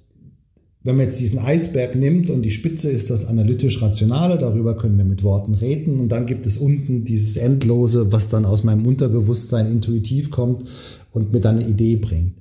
wenn 0.84 0.98
man 0.98 1.06
jetzt 1.06 1.20
diesen 1.20 1.40
Eisberg 1.40 1.96
nimmt 1.96 2.30
und 2.30 2.42
die 2.42 2.52
Spitze 2.52 2.90
ist 2.90 3.10
das 3.10 3.25
analytisch-rationale, 3.25 4.38
darüber 4.38 4.75
können 4.75 4.98
wir 4.98 5.06
mit 5.06 5.24
Worten 5.24 5.54
reden 5.54 6.00
und 6.00 6.10
dann 6.10 6.25
gibt 6.25 6.46
es 6.46 6.58
unten 6.58 7.06
dieses 7.06 7.38
Endlose, 7.38 8.12
was 8.12 8.30
dann 8.30 8.46
aus 8.46 8.63
meinem 8.63 8.86
Unterbewusstsein 8.86 9.72
intuitiv 9.72 10.30
kommt 10.30 10.70
und 11.12 11.32
mir 11.32 11.40
dann 11.40 11.60
eine 11.60 11.68
Idee 11.68 11.96
bringt. 11.96 12.34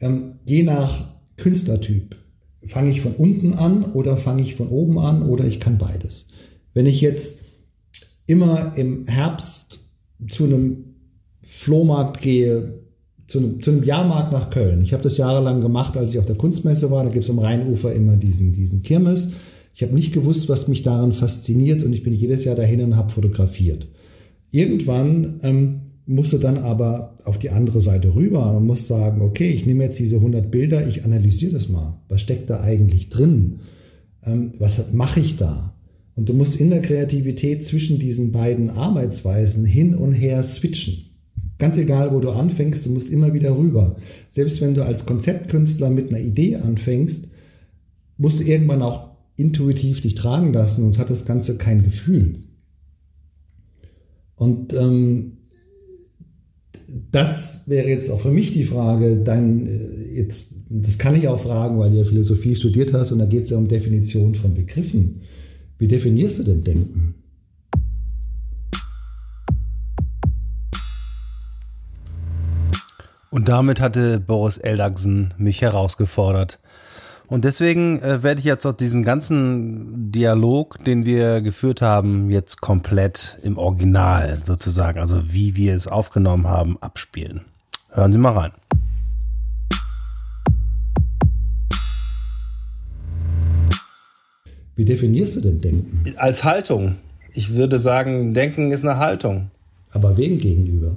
Ähm, 0.00 0.36
je 0.46 0.62
nach 0.62 1.10
Künstlertyp 1.36 2.16
fange 2.64 2.90
ich 2.90 3.02
von 3.02 3.12
unten 3.12 3.54
an 3.54 3.84
oder 3.92 4.16
fange 4.16 4.42
ich 4.42 4.54
von 4.54 4.68
oben 4.68 4.98
an 4.98 5.22
oder 5.22 5.44
ich 5.44 5.60
kann 5.60 5.78
beides. 5.78 6.28
Wenn 6.72 6.86
ich 6.86 7.00
jetzt 7.00 7.40
immer 8.26 8.72
im 8.76 9.06
Herbst 9.06 9.80
zu 10.28 10.44
einem 10.44 10.94
Flohmarkt 11.42 12.20
gehe, 12.22 12.81
zu 13.32 13.38
einem, 13.38 13.62
zu 13.62 13.70
einem 13.70 13.82
Jahrmarkt 13.82 14.30
nach 14.30 14.50
Köln. 14.50 14.82
Ich 14.82 14.92
habe 14.92 15.02
das 15.02 15.16
jahrelang 15.16 15.62
gemacht, 15.62 15.96
als 15.96 16.12
ich 16.12 16.18
auf 16.18 16.26
der 16.26 16.36
Kunstmesse 16.36 16.90
war. 16.90 17.02
Da 17.02 17.10
gibt 17.10 17.24
es 17.24 17.30
am 17.30 17.38
Rheinufer 17.38 17.94
immer 17.94 18.18
diesen, 18.18 18.52
diesen 18.52 18.82
Kirmes. 18.82 19.30
Ich 19.74 19.82
habe 19.82 19.94
nicht 19.94 20.12
gewusst, 20.12 20.50
was 20.50 20.68
mich 20.68 20.82
daran 20.82 21.12
fasziniert 21.12 21.82
und 21.82 21.94
ich 21.94 22.02
bin 22.02 22.12
jedes 22.12 22.44
Jahr 22.44 22.56
dahin 22.56 22.82
und 22.82 22.94
habe 22.94 23.10
fotografiert. 23.10 23.88
Irgendwann 24.50 25.40
ähm, 25.44 25.80
musst 26.04 26.34
du 26.34 26.38
dann 26.38 26.58
aber 26.58 27.16
auf 27.24 27.38
die 27.38 27.48
andere 27.48 27.80
Seite 27.80 28.14
rüber 28.14 28.54
und 28.54 28.66
musst 28.66 28.88
sagen, 28.88 29.22
okay, 29.22 29.48
ich 29.48 29.64
nehme 29.64 29.84
jetzt 29.84 29.98
diese 29.98 30.16
100 30.16 30.50
Bilder, 30.50 30.86
ich 30.86 31.06
analysiere 31.06 31.52
das 31.52 31.70
mal. 31.70 32.02
Was 32.10 32.20
steckt 32.20 32.50
da 32.50 32.60
eigentlich 32.60 33.08
drin? 33.08 33.60
Ähm, 34.26 34.52
was 34.58 34.92
mache 34.92 35.20
ich 35.20 35.36
da? 35.36 35.74
Und 36.16 36.28
du 36.28 36.34
musst 36.34 36.60
in 36.60 36.68
der 36.68 36.82
Kreativität 36.82 37.64
zwischen 37.64 37.98
diesen 37.98 38.30
beiden 38.30 38.68
Arbeitsweisen 38.68 39.64
hin 39.64 39.94
und 39.94 40.12
her 40.12 40.44
switchen. 40.44 41.11
Ganz 41.62 41.76
egal, 41.76 42.12
wo 42.12 42.18
du 42.18 42.30
anfängst, 42.30 42.86
du 42.86 42.90
musst 42.90 43.08
immer 43.08 43.34
wieder 43.34 43.56
rüber. 43.56 43.94
Selbst 44.28 44.60
wenn 44.60 44.74
du 44.74 44.84
als 44.84 45.06
Konzeptkünstler 45.06 45.90
mit 45.90 46.08
einer 46.08 46.18
Idee 46.18 46.56
anfängst, 46.56 47.28
musst 48.16 48.40
du 48.40 48.42
irgendwann 48.42 48.82
auch 48.82 49.10
intuitiv 49.36 50.00
dich 50.00 50.16
tragen 50.16 50.52
lassen, 50.52 50.80
sonst 50.80 50.98
hat 50.98 51.08
das 51.08 51.24
Ganze 51.24 51.58
kein 51.58 51.84
Gefühl. 51.84 52.40
Und 54.34 54.74
ähm, 54.74 55.34
das 57.12 57.62
wäre 57.66 57.88
jetzt 57.88 58.10
auch 58.10 58.22
für 58.22 58.32
mich 58.32 58.52
die 58.52 58.64
Frage, 58.64 59.18
dein, 59.18 59.68
äh, 59.68 60.16
jetzt, 60.16 60.56
das 60.68 60.98
kann 60.98 61.14
ich 61.14 61.28
auch 61.28 61.38
fragen, 61.38 61.78
weil 61.78 61.92
du 61.92 61.98
ja 61.98 62.04
Philosophie 62.04 62.56
studiert 62.56 62.92
hast 62.92 63.12
und 63.12 63.20
da 63.20 63.26
geht 63.26 63.44
es 63.44 63.50
ja 63.50 63.56
um 63.56 63.68
Definition 63.68 64.34
von 64.34 64.54
Begriffen. 64.54 65.20
Wie 65.78 65.86
definierst 65.86 66.40
du 66.40 66.42
denn 66.42 66.64
Denken? 66.64 67.21
Und 73.32 73.48
damit 73.48 73.80
hatte 73.80 74.20
Boris 74.20 74.58
Eldagsen 74.58 75.32
mich 75.38 75.62
herausgefordert. 75.62 76.58
Und 77.28 77.46
deswegen 77.46 77.98
äh, 78.02 78.22
werde 78.22 78.40
ich 78.40 78.44
jetzt 78.44 78.66
auch 78.66 78.74
diesen 78.74 79.04
ganzen 79.04 80.12
Dialog, 80.12 80.84
den 80.84 81.06
wir 81.06 81.40
geführt 81.40 81.80
haben, 81.80 82.28
jetzt 82.28 82.60
komplett 82.60 83.38
im 83.42 83.56
Original 83.56 84.42
sozusagen, 84.44 85.00
also 85.00 85.32
wie 85.32 85.56
wir 85.56 85.74
es 85.74 85.86
aufgenommen 85.86 86.46
haben, 86.46 86.76
abspielen. 86.82 87.46
Hören 87.88 88.12
Sie 88.12 88.18
mal 88.18 88.32
rein. 88.32 88.52
Wie 94.76 94.84
definierst 94.84 95.36
du 95.36 95.40
denn 95.40 95.62
Denken? 95.62 96.02
Als 96.18 96.44
Haltung. 96.44 96.96
Ich 97.32 97.54
würde 97.54 97.78
sagen, 97.78 98.34
Denken 98.34 98.72
ist 98.72 98.84
eine 98.84 98.98
Haltung. 98.98 99.50
Aber 99.90 100.18
wem 100.18 100.38
gegenüber? 100.38 100.92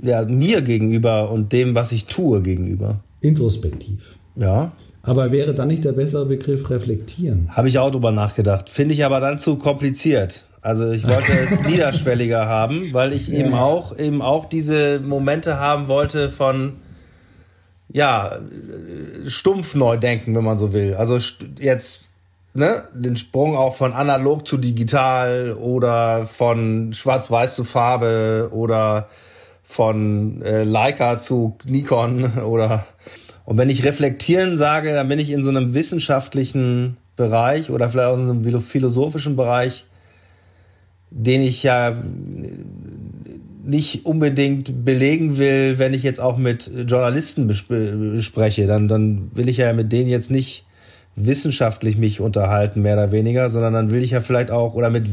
Ja, 0.00 0.24
mir 0.24 0.62
gegenüber 0.62 1.30
und 1.30 1.52
dem, 1.52 1.74
was 1.74 1.92
ich 1.92 2.06
tue, 2.06 2.42
gegenüber. 2.42 3.00
Introspektiv. 3.20 4.16
Ja. 4.36 4.72
Aber 5.02 5.32
wäre 5.32 5.54
dann 5.54 5.68
nicht 5.68 5.84
der 5.84 5.92
bessere 5.92 6.26
Begriff 6.26 6.70
reflektieren? 6.70 7.48
Habe 7.50 7.68
ich 7.68 7.78
auch 7.78 7.90
drüber 7.90 8.12
nachgedacht. 8.12 8.68
Finde 8.68 8.94
ich 8.94 9.04
aber 9.04 9.20
dann 9.20 9.40
zu 9.40 9.56
kompliziert. 9.56 10.44
Also 10.60 10.92
ich 10.92 11.06
wollte 11.06 11.32
es 11.32 11.62
niederschwelliger 11.68 12.46
haben, 12.46 12.92
weil 12.92 13.12
ich 13.12 13.32
eben 13.32 13.52
auch 13.52 13.98
eben 13.98 14.22
auch 14.22 14.44
diese 14.44 15.00
Momente 15.00 15.58
haben 15.58 15.88
wollte 15.88 16.28
von 16.28 16.74
ja 17.88 18.38
stumpf 19.26 19.74
neu 19.74 19.96
denken, 19.96 20.36
wenn 20.36 20.44
man 20.44 20.56
so 20.56 20.72
will. 20.72 20.94
Also 20.94 21.18
jetzt 21.58 22.08
ne, 22.54 22.84
den 22.94 23.16
Sprung 23.16 23.56
auch 23.56 23.74
von 23.74 23.92
analog 23.92 24.46
zu 24.46 24.56
digital 24.56 25.54
oder 25.54 26.26
von 26.26 26.92
schwarz-weiß 26.92 27.56
zu 27.56 27.64
Farbe 27.64 28.50
oder 28.52 29.08
von 29.72 30.42
äh, 30.42 30.64
Leica 30.64 31.18
zu 31.18 31.56
Nikon 31.64 32.24
oder 32.44 32.84
und 33.44 33.58
wenn 33.58 33.70
ich 33.70 33.84
reflektieren 33.84 34.56
sage, 34.56 34.94
dann 34.94 35.08
bin 35.08 35.18
ich 35.18 35.30
in 35.30 35.42
so 35.42 35.50
einem 35.50 35.74
wissenschaftlichen 35.74 36.96
Bereich 37.16 37.70
oder 37.70 37.90
vielleicht 37.90 38.08
auch 38.08 38.18
in 38.18 38.26
so 38.26 38.32
einem 38.32 38.62
philosophischen 38.62 39.34
Bereich, 39.34 39.84
den 41.10 41.42
ich 41.42 41.62
ja 41.62 41.96
nicht 43.64 44.06
unbedingt 44.06 44.84
belegen 44.84 45.38
will, 45.38 45.78
wenn 45.78 45.94
ich 45.94 46.02
jetzt 46.02 46.20
auch 46.20 46.36
mit 46.36 46.70
Journalisten 46.86 47.46
bespreche, 47.46 48.66
dann, 48.66 48.88
dann 48.88 49.30
will 49.34 49.48
ich 49.48 49.56
ja 49.56 49.72
mit 49.72 49.92
denen 49.92 50.08
jetzt 50.08 50.30
nicht 50.30 50.66
wissenschaftlich 51.14 51.96
mich 51.96 52.20
unterhalten, 52.20 52.82
mehr 52.82 52.94
oder 52.94 53.12
weniger, 53.12 53.50
sondern 53.50 53.74
dann 53.74 53.90
will 53.90 54.02
ich 54.02 54.12
ja 54.12 54.20
vielleicht 54.20 54.50
auch, 54.50 54.74
oder 54.74 54.90
mit 54.90 55.12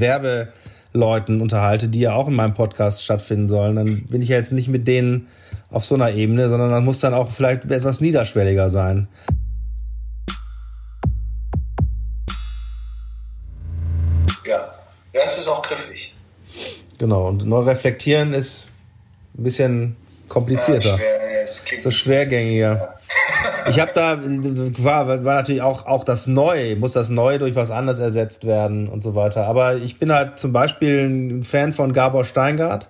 Werbeleuten 0.94 1.42
unterhalte, 1.42 1.88
die 1.88 2.00
ja 2.00 2.14
auch 2.14 2.28
in 2.28 2.34
meinem 2.34 2.54
Podcast 2.54 3.04
stattfinden 3.04 3.50
sollen, 3.50 3.76
dann 3.76 4.04
bin 4.08 4.22
ich 4.22 4.30
ja 4.30 4.38
jetzt 4.38 4.52
nicht 4.52 4.68
mit 4.68 4.88
denen 4.88 5.28
auf 5.70 5.86
so 5.86 5.96
einer 5.96 6.12
Ebene, 6.12 6.50
sondern 6.50 6.72
dann 6.72 6.84
muss 6.84 7.00
dann 7.00 7.14
auch 7.14 7.32
vielleicht 7.32 7.70
etwas 7.70 8.02
niederschwelliger 8.02 8.70
sein. 8.70 9.08
Ja, 14.46 14.74
ja, 15.14 15.22
es 15.24 15.38
ist 15.38 15.48
auch 15.48 15.62
griffig. 15.62 16.16
Genau, 16.98 17.28
und 17.28 17.46
neu 17.46 17.60
reflektieren 17.60 18.34
ist 18.34 18.70
ein 19.38 19.44
bisschen 19.44 19.96
komplizierter. 20.28 20.90
Ja, 20.90 20.98
schwer, 20.98 21.44
es 21.44 21.66
klingt 21.66 21.84
so 21.84 21.92
schwergängiger. 21.92 22.99
Ich 23.70 23.80
habe 23.80 23.92
da, 23.94 24.18
war, 24.22 25.08
war 25.26 25.36
natürlich 25.36 25.62
auch, 25.62 25.86
auch 25.86 26.04
das 26.04 26.28
Neue, 26.28 26.76
muss 26.76 26.94
das 26.94 27.10
Neue 27.10 27.40
durch 27.40 27.56
was 27.56 27.72
anderes 27.72 28.00
ersetzt 28.00 28.46
werden 28.46 28.88
und 28.88 29.04
so 29.04 29.16
weiter. 29.16 29.46
Aber 29.46 29.76
ich 29.76 30.00
bin 30.00 30.12
halt 30.12 30.40
zum 30.40 30.54
Beispiel 30.54 31.08
ein 31.08 31.44
Fan 31.44 31.74
von 31.74 31.94
Gabor 31.94 32.26
Steingart, 32.26 32.90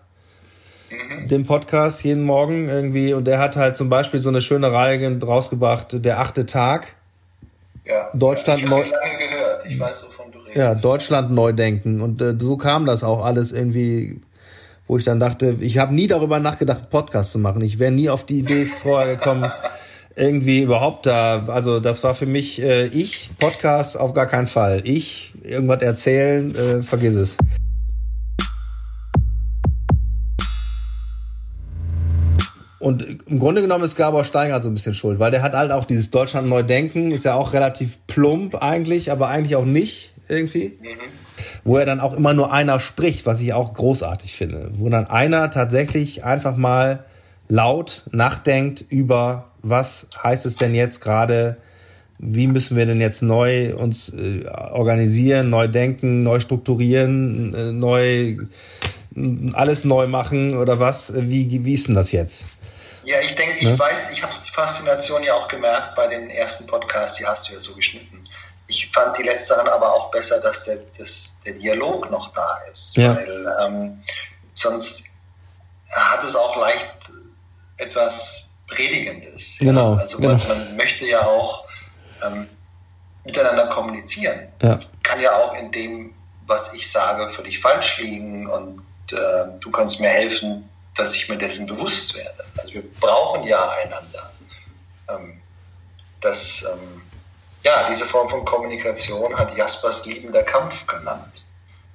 mhm. 0.89 1.27
dem 1.27 1.45
Podcast 1.45 2.03
jeden 2.03 2.23
Morgen 2.23 2.69
irgendwie. 2.69 3.13
Und 3.13 3.25
der 3.25 3.39
hat 3.39 3.55
halt 3.55 3.75
zum 3.75 3.89
Beispiel 3.89 4.19
so 4.19 4.29
eine 4.29 4.41
schöne 4.41 4.71
Reihe 4.71 5.19
rausgebracht, 5.21 6.03
der 6.05 6.19
achte 6.19 6.45
Tag. 6.45 6.95
Ja, 7.85 8.09
Deutschland 8.13 8.59
ich 8.59 8.69
habe 8.69 8.81
lange 8.81 8.89
gehört. 8.91 9.65
Ich 9.67 9.79
weiß, 9.79 10.05
wovon 10.05 10.31
du 10.31 10.39
redest. 10.39 10.55
Ja, 10.55 10.75
Deutschland 10.75 11.31
neu 11.31 11.53
denken. 11.53 12.01
Und 12.01 12.21
äh, 12.21 12.35
so 12.39 12.57
kam 12.57 12.85
das 12.85 13.03
auch 13.03 13.25
alles 13.25 13.51
irgendwie 13.51 14.21
wo 14.89 14.97
ich 14.97 15.03
dann 15.03 15.19
dachte, 15.19 15.55
ich 15.59 15.77
habe 15.77 15.93
nie 15.93 16.07
darüber 16.07 16.39
nachgedacht, 16.39 16.89
Podcast 16.89 17.31
zu 17.31 17.37
machen. 17.37 17.61
Ich 17.61 17.77
wäre 17.77 17.91
nie 17.91 18.09
auf 18.09 18.25
die 18.25 18.39
Idee 18.39 18.65
vorher 18.65 19.15
gekommen, 19.15 19.49
irgendwie 20.19 20.61
überhaupt 20.61 21.05
da. 21.05 21.45
Also 21.47 21.79
das 21.79 22.03
war 22.03 22.13
für 22.13 22.25
mich 22.25 22.61
äh, 22.61 22.87
ich 22.87 23.29
Podcast 23.39 23.97
auf 23.97 24.13
gar 24.13 24.25
keinen 24.27 24.47
Fall. 24.47 24.81
Ich 24.83 25.33
irgendwas 25.43 25.81
erzählen, 25.81 26.53
äh, 26.55 26.83
vergiss 26.83 27.15
es. 27.15 27.37
Und 32.79 33.05
im 33.27 33.39
Grunde 33.39 33.61
genommen 33.61 33.83
ist 33.83 33.95
Gabor 33.95 34.23
Steingart 34.23 34.63
so 34.63 34.69
ein 34.69 34.73
bisschen 34.73 34.93
schuld, 34.93 35.19
weil 35.19 35.31
der 35.31 35.41
hat 35.41 35.53
halt 35.53 35.71
auch 35.71 35.83
dieses 35.85 36.11
Deutschland 36.11 36.47
neu 36.47 36.63
denken, 36.63 37.11
ist 37.11 37.25
ja 37.25 37.35
auch 37.35 37.53
relativ 37.53 37.97
plump 38.07 38.55
eigentlich, 38.55 39.11
aber 39.11 39.27
eigentlich 39.27 39.55
auch 39.55 39.65
nicht 39.65 40.13
irgendwie. 40.27 40.77
Mhm 40.81 41.19
wo 41.63 41.77
er 41.77 41.85
dann 41.85 41.99
auch 41.99 42.15
immer 42.15 42.33
nur 42.33 42.51
einer 42.51 42.79
spricht, 42.79 43.25
was 43.25 43.39
ich 43.41 43.53
auch 43.53 43.73
großartig 43.73 44.35
finde. 44.35 44.71
Wo 44.73 44.89
dann 44.89 45.07
einer 45.07 45.49
tatsächlich 45.51 46.23
einfach 46.23 46.57
mal 46.57 47.05
laut 47.47 48.03
nachdenkt 48.11 48.83
über, 48.89 49.48
was 49.61 50.07
heißt 50.21 50.45
es 50.45 50.55
denn 50.55 50.75
jetzt 50.75 51.01
gerade, 51.01 51.57
wie 52.17 52.47
müssen 52.47 52.77
wir 52.77 52.85
denn 52.85 52.99
jetzt 52.99 53.21
neu 53.21 53.75
uns 53.75 54.09
äh, 54.09 54.45
organisieren, 54.47 55.49
neu 55.49 55.67
denken, 55.67 56.23
neu 56.23 56.39
strukturieren, 56.39 57.53
äh, 57.53 57.71
neu 57.71 58.37
alles 59.53 59.85
neu 59.85 60.07
machen 60.07 60.57
oder 60.57 60.79
was? 60.79 61.13
Wie, 61.15 61.65
wie 61.65 61.73
ist 61.73 61.87
denn 61.87 61.95
das 61.95 62.11
jetzt? 62.11 62.45
Ja, 63.05 63.17
ich 63.21 63.35
denke, 63.35 63.57
ich 63.57 63.67
ne? 63.67 63.79
weiß, 63.79 64.11
ich 64.11 64.21
habe 64.21 64.33
die 64.45 64.51
Faszination 64.51 65.23
ja 65.23 65.33
auch 65.33 65.47
gemerkt 65.47 65.95
bei 65.95 66.07
den 66.07 66.29
ersten 66.29 66.67
Podcasts, 66.67 67.17
die 67.17 67.25
hast 67.25 67.49
du 67.49 67.53
ja 67.53 67.59
so 67.59 67.73
geschnitten 67.73 68.19
ich 68.69 68.89
fand 68.91 69.17
die 69.17 69.23
letzteren 69.23 69.67
aber 69.67 69.93
auch 69.93 70.11
besser, 70.11 70.39
dass 70.39 70.65
der, 70.65 70.77
dass 70.97 71.35
der 71.45 71.53
Dialog 71.53 72.09
noch 72.11 72.33
da 72.33 72.59
ist. 72.71 72.95
Ja. 72.95 73.15
Weil 73.15 73.55
ähm, 73.61 74.03
sonst 74.53 75.05
hat 75.89 76.23
es 76.23 76.35
auch 76.35 76.55
leicht 76.55 77.11
etwas 77.77 78.48
Predigendes. 78.69 79.57
Genau. 79.59 79.95
Ja? 79.95 80.01
Also 80.01 80.17
genau. 80.17 80.33
Man, 80.33 80.47
man, 80.47 80.75
möchte 80.77 81.05
ja 81.05 81.21
auch 81.21 81.65
ähm, 82.25 82.47
miteinander 83.25 83.67
kommunizieren. 83.67 84.47
Ja. 84.61 84.79
Kann 85.03 85.19
ja 85.21 85.35
auch 85.35 85.55
in 85.55 85.71
dem, 85.71 86.13
was 86.47 86.73
ich 86.73 86.89
sage, 86.89 87.29
völlig 87.29 87.59
falsch 87.59 87.99
liegen 87.99 88.47
und 88.47 88.81
äh, 89.11 89.45
du 89.59 89.71
kannst 89.71 89.99
mir 89.99 90.09
helfen, 90.09 90.69
dass 90.95 91.15
ich 91.15 91.29
mir 91.29 91.37
dessen 91.37 91.67
bewusst 91.67 92.15
werde. 92.15 92.45
Also 92.57 92.73
wir 92.73 92.83
brauchen 92.99 93.43
ja 93.43 93.69
einander. 93.83 94.31
Ähm, 95.09 95.39
das 96.21 96.65
ähm, 96.73 97.01
ja, 97.63 97.87
diese 97.89 98.05
Form 98.05 98.27
von 98.27 98.45
Kommunikation 98.45 99.37
hat 99.37 99.55
Jaspers 99.55 100.05
liebender 100.05 100.43
Kampf 100.43 100.87
genannt. 100.87 101.43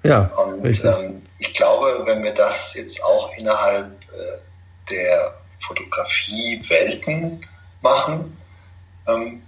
Ja. 0.02 0.30
Und 0.36 0.84
ähm, 0.84 1.26
ich 1.38 1.54
glaube, 1.54 2.02
wenn 2.04 2.22
wir 2.22 2.34
das 2.34 2.74
jetzt 2.74 3.02
auch 3.02 3.32
innerhalb 3.36 3.86
äh, 4.12 4.38
der 4.90 5.34
Fotografie-Welten 5.66 7.40
machen, 7.82 8.36
ähm, 9.06 9.42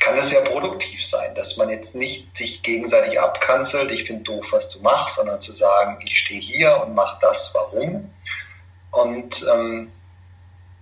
kann 0.00 0.18
es 0.18 0.30
sehr 0.30 0.42
produktiv 0.42 1.04
sein, 1.04 1.34
dass 1.34 1.56
man 1.56 1.70
jetzt 1.70 1.94
nicht 1.94 2.36
sich 2.36 2.62
gegenseitig 2.62 3.18
abkanzelt, 3.18 3.90
ich 3.90 4.04
finde 4.04 4.24
doof, 4.24 4.52
was 4.52 4.68
du 4.68 4.82
machst, 4.82 5.16
sondern 5.16 5.40
zu 5.40 5.54
sagen, 5.54 5.98
ich 6.04 6.18
stehe 6.18 6.40
hier 6.40 6.82
und 6.84 6.94
mache 6.94 7.16
das, 7.22 7.54
warum. 7.54 8.10
Und 8.90 9.46
ähm, 9.54 9.90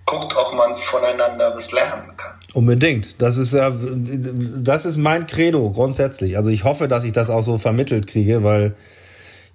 guckt, 0.07 0.37
ob 0.37 0.55
man 0.55 0.77
voneinander 0.77 1.55
was 1.55 1.73
lernen 1.73 2.17
kann. 2.17 2.33
Unbedingt. 2.53 3.21
Das 3.23 3.39
ist 3.39 3.53
ja, 3.55 3.73
das 3.73 4.85
ist 4.85 4.97
mein 4.97 5.27
Credo 5.27 5.71
grundsätzlich. 5.71 6.37
Also 6.37 6.51
ich 6.51 6.65
hoffe, 6.65 6.89
dass 6.89 7.05
ich 7.05 7.13
das 7.13 7.31
auch 7.31 7.43
so 7.43 7.59
vermittelt 7.59 8.07
kriege, 8.07 8.43
weil 8.43 8.75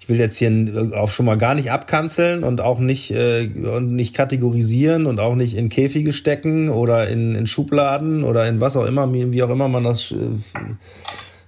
ich 0.08 0.10
will 0.10 0.22
jetzt 0.22 0.38
hier 0.38 0.93
auch 0.96 1.12
schon 1.12 1.26
mal 1.26 1.38
gar 1.38 1.54
nicht 1.54 1.70
abkanzeln 1.70 2.46
und 2.46 2.62
auch 2.62 2.80
nicht 2.80 3.12
äh, 3.12 3.50
und 3.50 3.93
nicht 3.93 4.15
kategorisieren 4.15 5.06
und 5.06 5.20
auch 5.20 5.36
nicht 5.36 5.54
in 5.54 5.67
Käfige 5.67 6.13
stecken 6.13 6.70
oder 6.70 7.10
in, 7.10 7.36
in 7.36 7.46
Schubladen 7.46 8.24
oder 8.24 8.48
in 8.48 8.62
was 8.62 8.78
auch 8.78 8.86
immer, 8.86 9.12
wie 9.12 9.43
auch 9.43 9.50
immer 9.50 9.67
man 9.67 9.84
das 9.84 10.13
äh, 10.13 10.15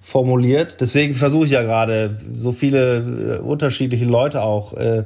formuliert. 0.01 0.81
Deswegen 0.81 1.15
versuche 1.15 1.45
ich 1.45 1.51
ja 1.51 1.63
gerade 1.63 2.19
so 2.35 2.51
viele 2.51 3.37
äh, 3.37 3.39
unterschiedliche 3.39 4.03
Leute 4.03 4.41
auch 4.41 4.73
äh, 4.73 5.05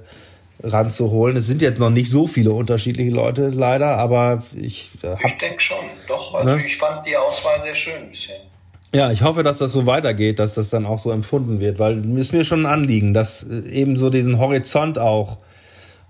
ranzuholen. 0.63 1.38
Es 1.38 1.46
sind 1.46 1.62
jetzt 1.62 1.78
noch 1.78 1.92
nicht 1.92 2.10
so 2.10 2.26
viele 2.26 2.54
unterschiedliche 2.54 3.12
Leute 3.12 3.50
leider, 3.50 4.00
aber 4.00 4.42
ich. 4.60 4.89
Äh, 5.04 5.13
ich 5.24 5.38
denke 5.38 5.60
schon, 5.60 5.86
doch. 6.08 6.34
Also 6.34 6.56
ne? 6.56 6.63
ich 6.66 6.78
fand 6.78 7.06
die 7.06 7.16
Auswahl 7.16 7.62
sehr 7.62 7.76
schön 7.76 8.10
bisher. 8.10 8.38
Ja, 8.95 9.12
ich 9.12 9.23
hoffe, 9.23 9.41
dass 9.41 9.58
das 9.58 9.73
so 9.73 9.88
weitergeht, 9.88 10.38
dass 10.38 10.53
das 10.53 10.69
dann 10.69 10.86
auch 10.86 10.99
so 10.99 11.10
empfunden 11.10 11.60
wird, 11.60 11.79
weil 11.79 11.97
es 12.19 12.32
mir 12.32 12.45
schon 12.45 12.67
ein 12.67 12.71
Anliegen, 12.71 13.15
dass 13.15 13.41
äh, 13.41 13.67
eben 13.69 13.97
so 13.97 14.12
diesen 14.12 14.38
Horizont 14.38 14.99
auch 14.99 15.39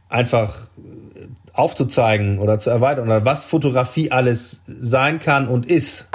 einfach 0.09 0.67
äh, 0.77 1.27
aufzuzeigen 1.53 2.39
oder 2.39 2.59
zu 2.59 2.69
erweitern 2.69 3.05
oder 3.05 3.23
was 3.23 3.45
Fotografie 3.45 4.11
alles 4.11 4.63
sein 4.67 5.19
kann 5.19 5.47
und 5.47 5.65
ist. 5.65 6.09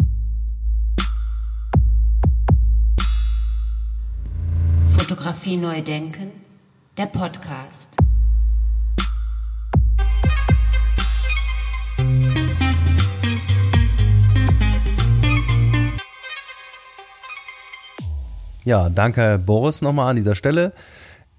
Fotografie 4.88 5.56
neu 5.56 5.80
denken, 5.80 6.32
der 6.98 7.06
Podcast. 7.06 7.96
Ja, 18.68 18.90
danke 18.90 19.40
Boris 19.42 19.80
nochmal 19.80 20.10
an 20.10 20.16
dieser 20.16 20.34
Stelle. 20.34 20.74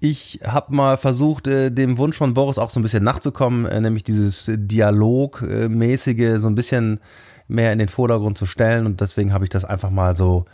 Ich 0.00 0.40
habe 0.42 0.74
mal 0.74 0.96
versucht, 0.96 1.46
äh, 1.46 1.70
dem 1.70 1.96
Wunsch 1.96 2.16
von 2.16 2.34
Boris 2.34 2.58
auch 2.58 2.70
so 2.70 2.80
ein 2.80 2.82
bisschen 2.82 3.04
nachzukommen, 3.04 3.66
äh, 3.66 3.80
nämlich 3.80 4.02
dieses 4.02 4.50
Dialogmäßige 4.52 6.40
so 6.40 6.48
ein 6.48 6.56
bisschen 6.56 6.98
mehr 7.46 7.72
in 7.72 7.78
den 7.78 7.86
Vordergrund 7.86 8.36
zu 8.36 8.46
stellen. 8.46 8.84
Und 8.84 9.00
deswegen 9.00 9.32
habe 9.32 9.44
ich 9.44 9.48
das 9.48 9.64
einfach 9.64 9.90
mal 9.90 10.16
so 10.16 10.46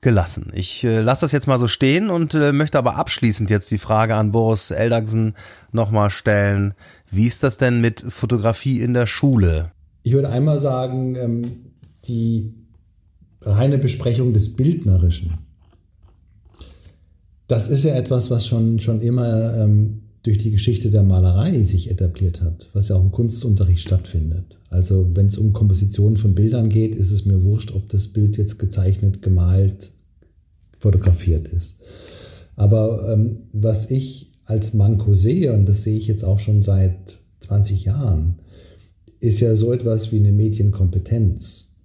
gelassen. 0.00 0.50
Ich 0.54 0.82
äh, 0.84 1.02
lasse 1.02 1.26
das 1.26 1.32
jetzt 1.32 1.48
mal 1.48 1.58
so 1.58 1.68
stehen 1.68 2.08
und 2.08 2.32
möchte 2.32 2.78
aber 2.78 2.96
abschließend 2.96 3.50
jetzt 3.50 3.70
die 3.70 3.76
Frage 3.76 4.14
an 4.14 4.32
Boris 4.32 4.70
Eldagsen 4.70 5.34
nochmal 5.70 6.08
stellen. 6.08 6.72
Wie 7.10 7.26
ist 7.26 7.42
das 7.42 7.58
denn 7.58 7.82
mit 7.82 8.06
Fotografie 8.08 8.80
in 8.80 8.94
der 8.94 9.06
Schule? 9.06 9.72
Ich 10.02 10.14
würde 10.14 10.30
einmal 10.30 10.60
sagen, 10.60 11.14
ähm, 11.14 11.42
die 12.06 12.54
reine 13.42 13.76
Besprechung 13.76 14.32
des 14.32 14.56
Bildnerischen. 14.56 15.51
Das 17.52 17.68
ist 17.68 17.84
ja 17.84 17.94
etwas, 17.94 18.30
was 18.30 18.46
schon, 18.46 18.80
schon 18.80 19.02
immer 19.02 19.54
ähm, 19.58 20.04
durch 20.22 20.38
die 20.38 20.52
Geschichte 20.52 20.88
der 20.88 21.02
Malerei 21.02 21.64
sich 21.64 21.90
etabliert 21.90 22.40
hat, 22.40 22.70
was 22.72 22.88
ja 22.88 22.96
auch 22.96 23.02
im 23.02 23.12
Kunstunterricht 23.12 23.82
stattfindet. 23.82 24.56
Also 24.70 25.10
wenn 25.12 25.26
es 25.26 25.36
um 25.36 25.52
Kompositionen 25.52 26.16
von 26.16 26.34
Bildern 26.34 26.70
geht, 26.70 26.94
ist 26.94 27.10
es 27.10 27.26
mir 27.26 27.44
wurscht, 27.44 27.70
ob 27.74 27.90
das 27.90 28.08
Bild 28.08 28.38
jetzt 28.38 28.58
gezeichnet, 28.58 29.20
gemalt, 29.20 29.90
fotografiert 30.78 31.46
ist. 31.46 31.76
Aber 32.56 33.12
ähm, 33.12 33.40
was 33.52 33.90
ich 33.90 34.32
als 34.46 34.72
Manko 34.72 35.14
sehe, 35.14 35.52
und 35.52 35.66
das 35.66 35.82
sehe 35.82 35.98
ich 35.98 36.06
jetzt 36.06 36.24
auch 36.24 36.38
schon 36.38 36.62
seit 36.62 37.18
20 37.40 37.84
Jahren, 37.84 38.36
ist 39.20 39.40
ja 39.40 39.56
so 39.56 39.74
etwas 39.74 40.10
wie 40.10 40.20
eine 40.20 40.32
Medienkompetenz, 40.32 41.76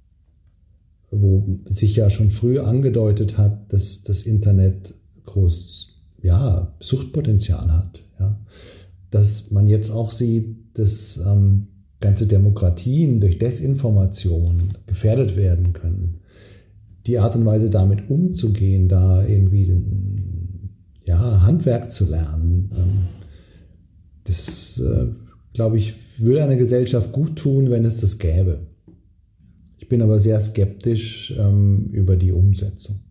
wo 1.12 1.60
sich 1.66 1.98
ja 1.98 2.10
schon 2.10 2.32
früh 2.32 2.58
angedeutet 2.58 3.38
hat, 3.38 3.74
dass 3.74 4.04
das 4.04 4.24
Internet 4.24 4.94
groß 5.28 5.90
ja, 6.24 6.76
Suchtpotenzial 6.80 7.72
hat. 7.72 8.02
Ja. 8.20 8.40
Dass 9.12 9.52
man 9.52 9.68
jetzt 9.68 9.92
auch 9.92 10.12
sieht, 10.12 10.78
dass 10.78 11.18
ähm, 11.18 11.68
ganze 12.00 12.28
Demokratien 12.28 13.20
durch 13.20 13.38
Desinformation 13.38 14.74
gefährdet 14.86 15.36
werden 15.36 15.74
können. 15.74 16.22
Die 17.06 17.20
Art 17.20 17.36
und 17.36 17.46
Weise, 17.46 17.70
damit 17.70 18.10
umzugehen, 18.10 18.90
da 18.90 19.26
irgendwie 19.26 19.84
ja, 21.06 21.42
Handwerk 21.44 21.90
zu 21.92 22.10
lernen, 22.10 22.70
ähm, 22.76 23.08
das, 24.26 24.78
äh, 24.80 25.08
glaube 25.54 25.78
ich, 25.78 25.96
würde 26.18 26.44
einer 26.44 26.58
Gesellschaft 26.58 27.14
gut 27.14 27.38
tun, 27.38 27.70
wenn 27.70 27.86
es 27.86 27.98
das 27.98 28.18
gäbe. 28.18 28.68
Ich 29.78 29.88
bin 29.88 30.02
aber 30.02 30.20
sehr 30.20 30.40
skeptisch 30.42 31.34
ähm, 31.38 31.88
über 31.92 32.18
die 32.18 32.34
Umsetzung. 32.34 33.07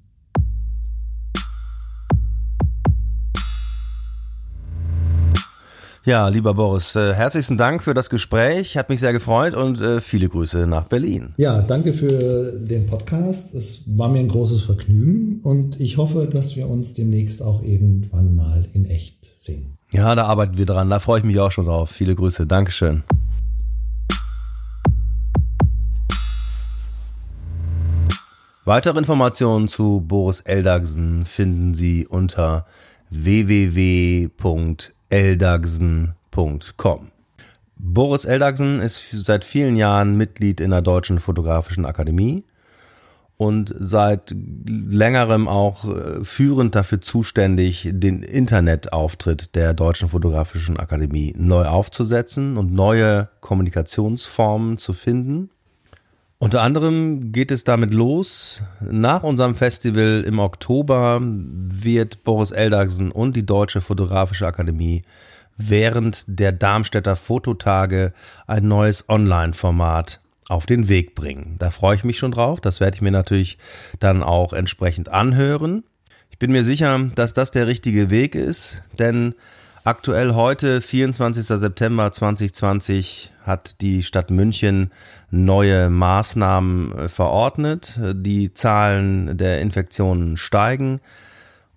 Ja, 6.07 6.29
lieber 6.29 6.55
Boris, 6.55 6.95
äh, 6.95 7.15
herzlichen 7.15 7.59
Dank 7.59 7.83
für 7.83 7.93
das 7.93 8.11
Gespräch. 8.11 8.77
Hat 8.77 8.91
mich 8.91 9.01
sehr 9.01 9.13
gefreut 9.13 9.55
und 9.55 9.81
äh, 9.81 10.01
viele 10.01 10.29
Grüße 10.29 10.69
nach 10.69 10.85
Berlin. 10.85 11.35
Ja, 11.37 11.63
danke 11.63 11.93
für 11.93 12.61
den 12.61 12.87
Podcast. 12.87 13.57
Es 13.57 13.83
war 13.89 14.09
mir 14.09 14.21
ein 14.21 14.29
großes 14.29 14.61
Vergnügen 14.61 15.41
und 15.43 15.81
ich 15.81 15.97
hoffe, 15.97 16.29
dass 16.29 16.55
wir 16.55 16.71
uns 16.71 16.95
demnächst 16.95 17.43
auch 17.43 17.61
irgendwann 17.61 18.37
mal 18.37 18.69
in 18.73 18.85
echt 18.85 19.17
sehen. 19.37 19.79
Ja, 19.91 20.15
da 20.15 20.27
arbeiten 20.27 20.57
wir 20.57 20.65
dran. 20.65 20.89
Da 20.91 21.01
freue 21.01 21.19
ich 21.19 21.25
mich 21.25 21.41
auch 21.41 21.51
schon 21.51 21.67
drauf. 21.67 21.91
Viele 21.91 22.15
Grüße. 22.15 22.47
Dankeschön. 22.47 23.03
Weitere 28.65 28.97
Informationen 28.97 29.67
zu 29.67 30.05
Boris 30.07 30.39
Eldagsen 30.39 31.25
finden 31.25 31.75
Sie 31.75 32.07
unter 32.07 32.65
www 33.11 34.29
eldagsen.com. 35.09 37.11
Boris 37.79 38.25
Eldagsen 38.25 38.81
ist 38.81 39.11
seit 39.11 39.45
vielen 39.45 39.77
Jahren 39.77 40.17
Mitglied 40.17 40.61
in 40.61 40.71
der 40.71 40.83
Deutschen 40.83 41.21
Fotografischen 41.21 41.85
Akademie 41.85 42.45
und 43.37 43.75
seit 43.79 44.35
längerem 44.67 45.47
auch 45.47 45.85
äh, 45.85 46.25
führend 46.25 46.75
dafür 46.75 47.03
zuständig, 47.03 47.91
den 47.93 48.23
Internetauftritt 48.23 49.55
der 49.55 49.75
Deutschen 49.75 50.09
Fotografischen 50.09 50.79
Akademie 50.79 51.35
neu 51.37 51.67
aufzusetzen 51.67 52.57
und 52.57 52.73
neue 52.73 53.29
Kommunikationsformen 53.41 54.79
zu 54.79 54.95
finden. 54.95 55.51
Unter 56.39 56.61
anderem 56.61 57.33
geht 57.33 57.51
es 57.51 57.65
damit 57.65 57.95
los. 57.95 58.63
Nach 58.81 59.23
unserem 59.23 59.55
Festival 59.55 60.23
im 60.27 60.39
Oktober 60.39 61.19
wird 61.23 62.25
Boris 62.25 62.51
Eldagsen 62.51 63.11
und 63.11 63.35
die 63.37 63.47
Deutsche 63.47 63.81
Fotografische 63.81 64.47
Akademie 64.47 65.03
während 65.57 66.25
der 66.27 66.53
Darmstädter 66.53 67.17
Fototage 67.17 68.13
ein 68.47 68.69
neues 68.69 69.09
Online-Format 69.09 70.21
auf 70.49 70.67
den 70.67 70.89
Weg 70.89 71.15
bringen. 71.15 71.57
Da 71.59 71.71
freue 71.71 71.97
ich 71.97 72.05
mich 72.05 72.19
schon 72.19 72.33
drauf. 72.33 72.61
Das 72.61 72.81
werde 72.81 72.97
ich 72.97 73.03
mir 73.03 73.11
natürlich 73.11 73.57
dann 73.99 74.23
auch 74.23 74.53
entsprechend 74.53 75.09
anhören. 75.09 75.85
Ich 76.31 76.39
bin 76.39 76.53
mir 76.53 76.65
sicher, 76.65 77.11
dass 77.15 77.33
das 77.33 77.51
der 77.51 77.67
richtige 77.67 78.11
Weg 78.11 78.35
ist, 78.35 78.83
denn 78.99 79.35
aktuell 79.85 80.35
heute, 80.35 80.83
24. 80.83 81.47
September 81.47 82.13
2020, 82.13 83.33
hat 83.43 83.81
die 83.81 84.03
Stadt 84.03 84.31
München 84.31 84.91
neue 85.31 85.91
Maßnahmen 85.91 86.99
äh, 86.99 87.09
verordnet. 87.09 87.99
Die 88.01 88.55
Zahlen 88.55 89.37
der 89.37 89.61
Infektionen 89.61 90.37
steigen. 90.37 91.01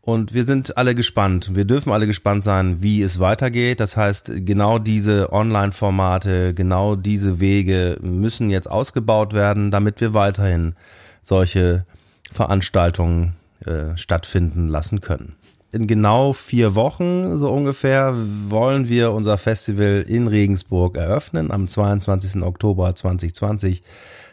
Und 0.02 0.34
wir 0.34 0.46
sind 0.46 0.78
alle 0.78 0.96
gespannt. 0.96 1.56
Wir 1.56 1.66
dürfen 1.66 1.92
alle 1.92 2.08
gespannt 2.08 2.44
sein, 2.44 2.82
wie 2.82 3.02
es 3.02 3.20
weitergeht. 3.20 3.80
Das 3.80 3.96
heißt, 3.96 4.32
genau 4.38 4.80
diese 4.80 5.32
Online-Formate, 5.32 6.54
genau 6.54 6.96
diese 6.96 7.40
Wege 7.40 7.98
müssen 8.02 8.50
jetzt 8.50 8.70
ausgebaut 8.70 9.34
werden, 9.34 9.72
damit 9.72 10.02
wir 10.02 10.14
weiterhin 10.14 10.74
solche 11.22 11.86
Veranstaltungen 12.32 13.36
äh, 13.66 13.96
stattfinden 13.98 14.68
lassen 14.68 15.02
können 15.02 15.36
in 15.72 15.88
genau 15.88 16.34
vier 16.34 16.76
Wochen, 16.76 17.38
so 17.40 17.50
ungefähr, 17.50 18.16
wollen 18.48 18.90
wir 18.90 19.12
unser 19.12 19.38
Festival 19.38 20.04
in 20.08 20.28
Regensburg 20.28 20.98
eröffnen. 20.98 21.52
Am 21.52 21.68
22. 21.68 22.42
Oktober 22.42 22.96
2020 22.96 23.84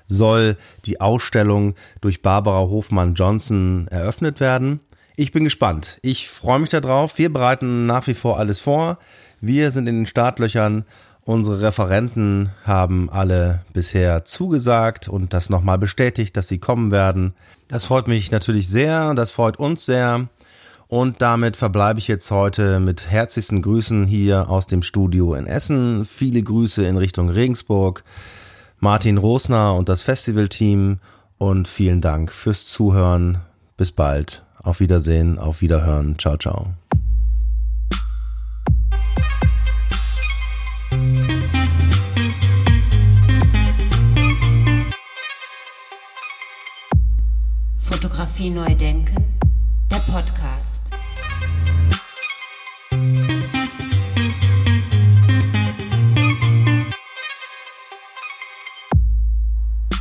soll 0.06 0.56
die 0.84 1.00
Ausstellung 1.00 1.74
durch 2.00 2.22
Barbara 2.22 2.60
Hofmann-Johnson 2.60 3.88
eröffnet 3.88 4.40
werden. 4.40 4.80
Ich 5.16 5.32
bin 5.32 5.44
gespannt. 5.44 5.98
Ich 6.02 6.28
freue 6.28 6.58
mich 6.58 6.70
darauf. 6.70 7.18
Wir 7.18 7.32
bereiten 7.32 7.86
nach 7.86 8.06
wie 8.06 8.14
vor 8.14 8.38
alles 8.38 8.60
vor. 8.60 8.98
Wir 9.40 9.70
sind 9.70 9.86
in 9.86 9.96
den 9.96 10.06
Startlöchern. 10.06 10.84
Unsere 11.24 11.60
Referenten 11.60 12.50
haben 12.64 13.10
alle 13.10 13.64
bisher 13.72 14.24
zugesagt 14.24 15.08
und 15.08 15.32
das 15.32 15.50
nochmal 15.50 15.76
bestätigt, 15.76 16.36
dass 16.36 16.48
sie 16.48 16.58
kommen 16.58 16.92
werden. 16.92 17.34
Das 17.66 17.84
freut 17.84 18.06
mich 18.06 18.30
natürlich 18.30 18.68
sehr. 18.68 19.12
Das 19.14 19.32
freut 19.32 19.58
uns 19.58 19.84
sehr. 19.84 20.28
Und 20.88 21.20
damit 21.20 21.56
verbleibe 21.56 21.98
ich 21.98 22.06
jetzt 22.06 22.30
heute 22.30 22.78
mit 22.78 23.10
herzlichsten 23.10 23.60
Grüßen 23.60 24.06
hier 24.06 24.48
aus 24.48 24.68
dem 24.68 24.82
Studio 24.82 25.34
in 25.34 25.46
Essen. 25.46 26.04
Viele 26.04 26.42
Grüße 26.42 26.84
in 26.86 26.96
Richtung 26.96 27.28
Regensburg. 27.28 28.04
Martin 28.78 29.16
Rosner 29.18 29.74
und 29.74 29.88
das 29.88 30.02
Festivalteam 30.02 30.98
und 31.38 31.66
vielen 31.66 32.00
Dank 32.00 32.30
fürs 32.30 32.66
Zuhören. 32.66 33.38
Bis 33.76 33.90
bald. 33.90 34.44
Auf 34.62 34.80
Wiedersehen, 34.80 35.38
auf 35.38 35.60
Wiederhören. 35.60 36.18
Ciao, 36.18 36.36
ciao. 36.36 36.74
Fotografie 47.78 48.50
neu 48.50 48.74
denken 48.74 49.35
Podcast. 50.12 50.90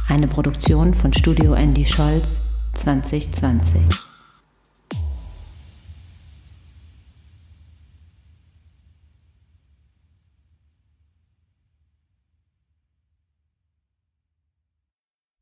Eine 0.08 0.28
Produktion 0.28 0.94
von 0.94 1.14
Studio 1.14 1.54
Andy 1.54 1.86
Scholz 1.86 2.42
2020. 2.76 4.15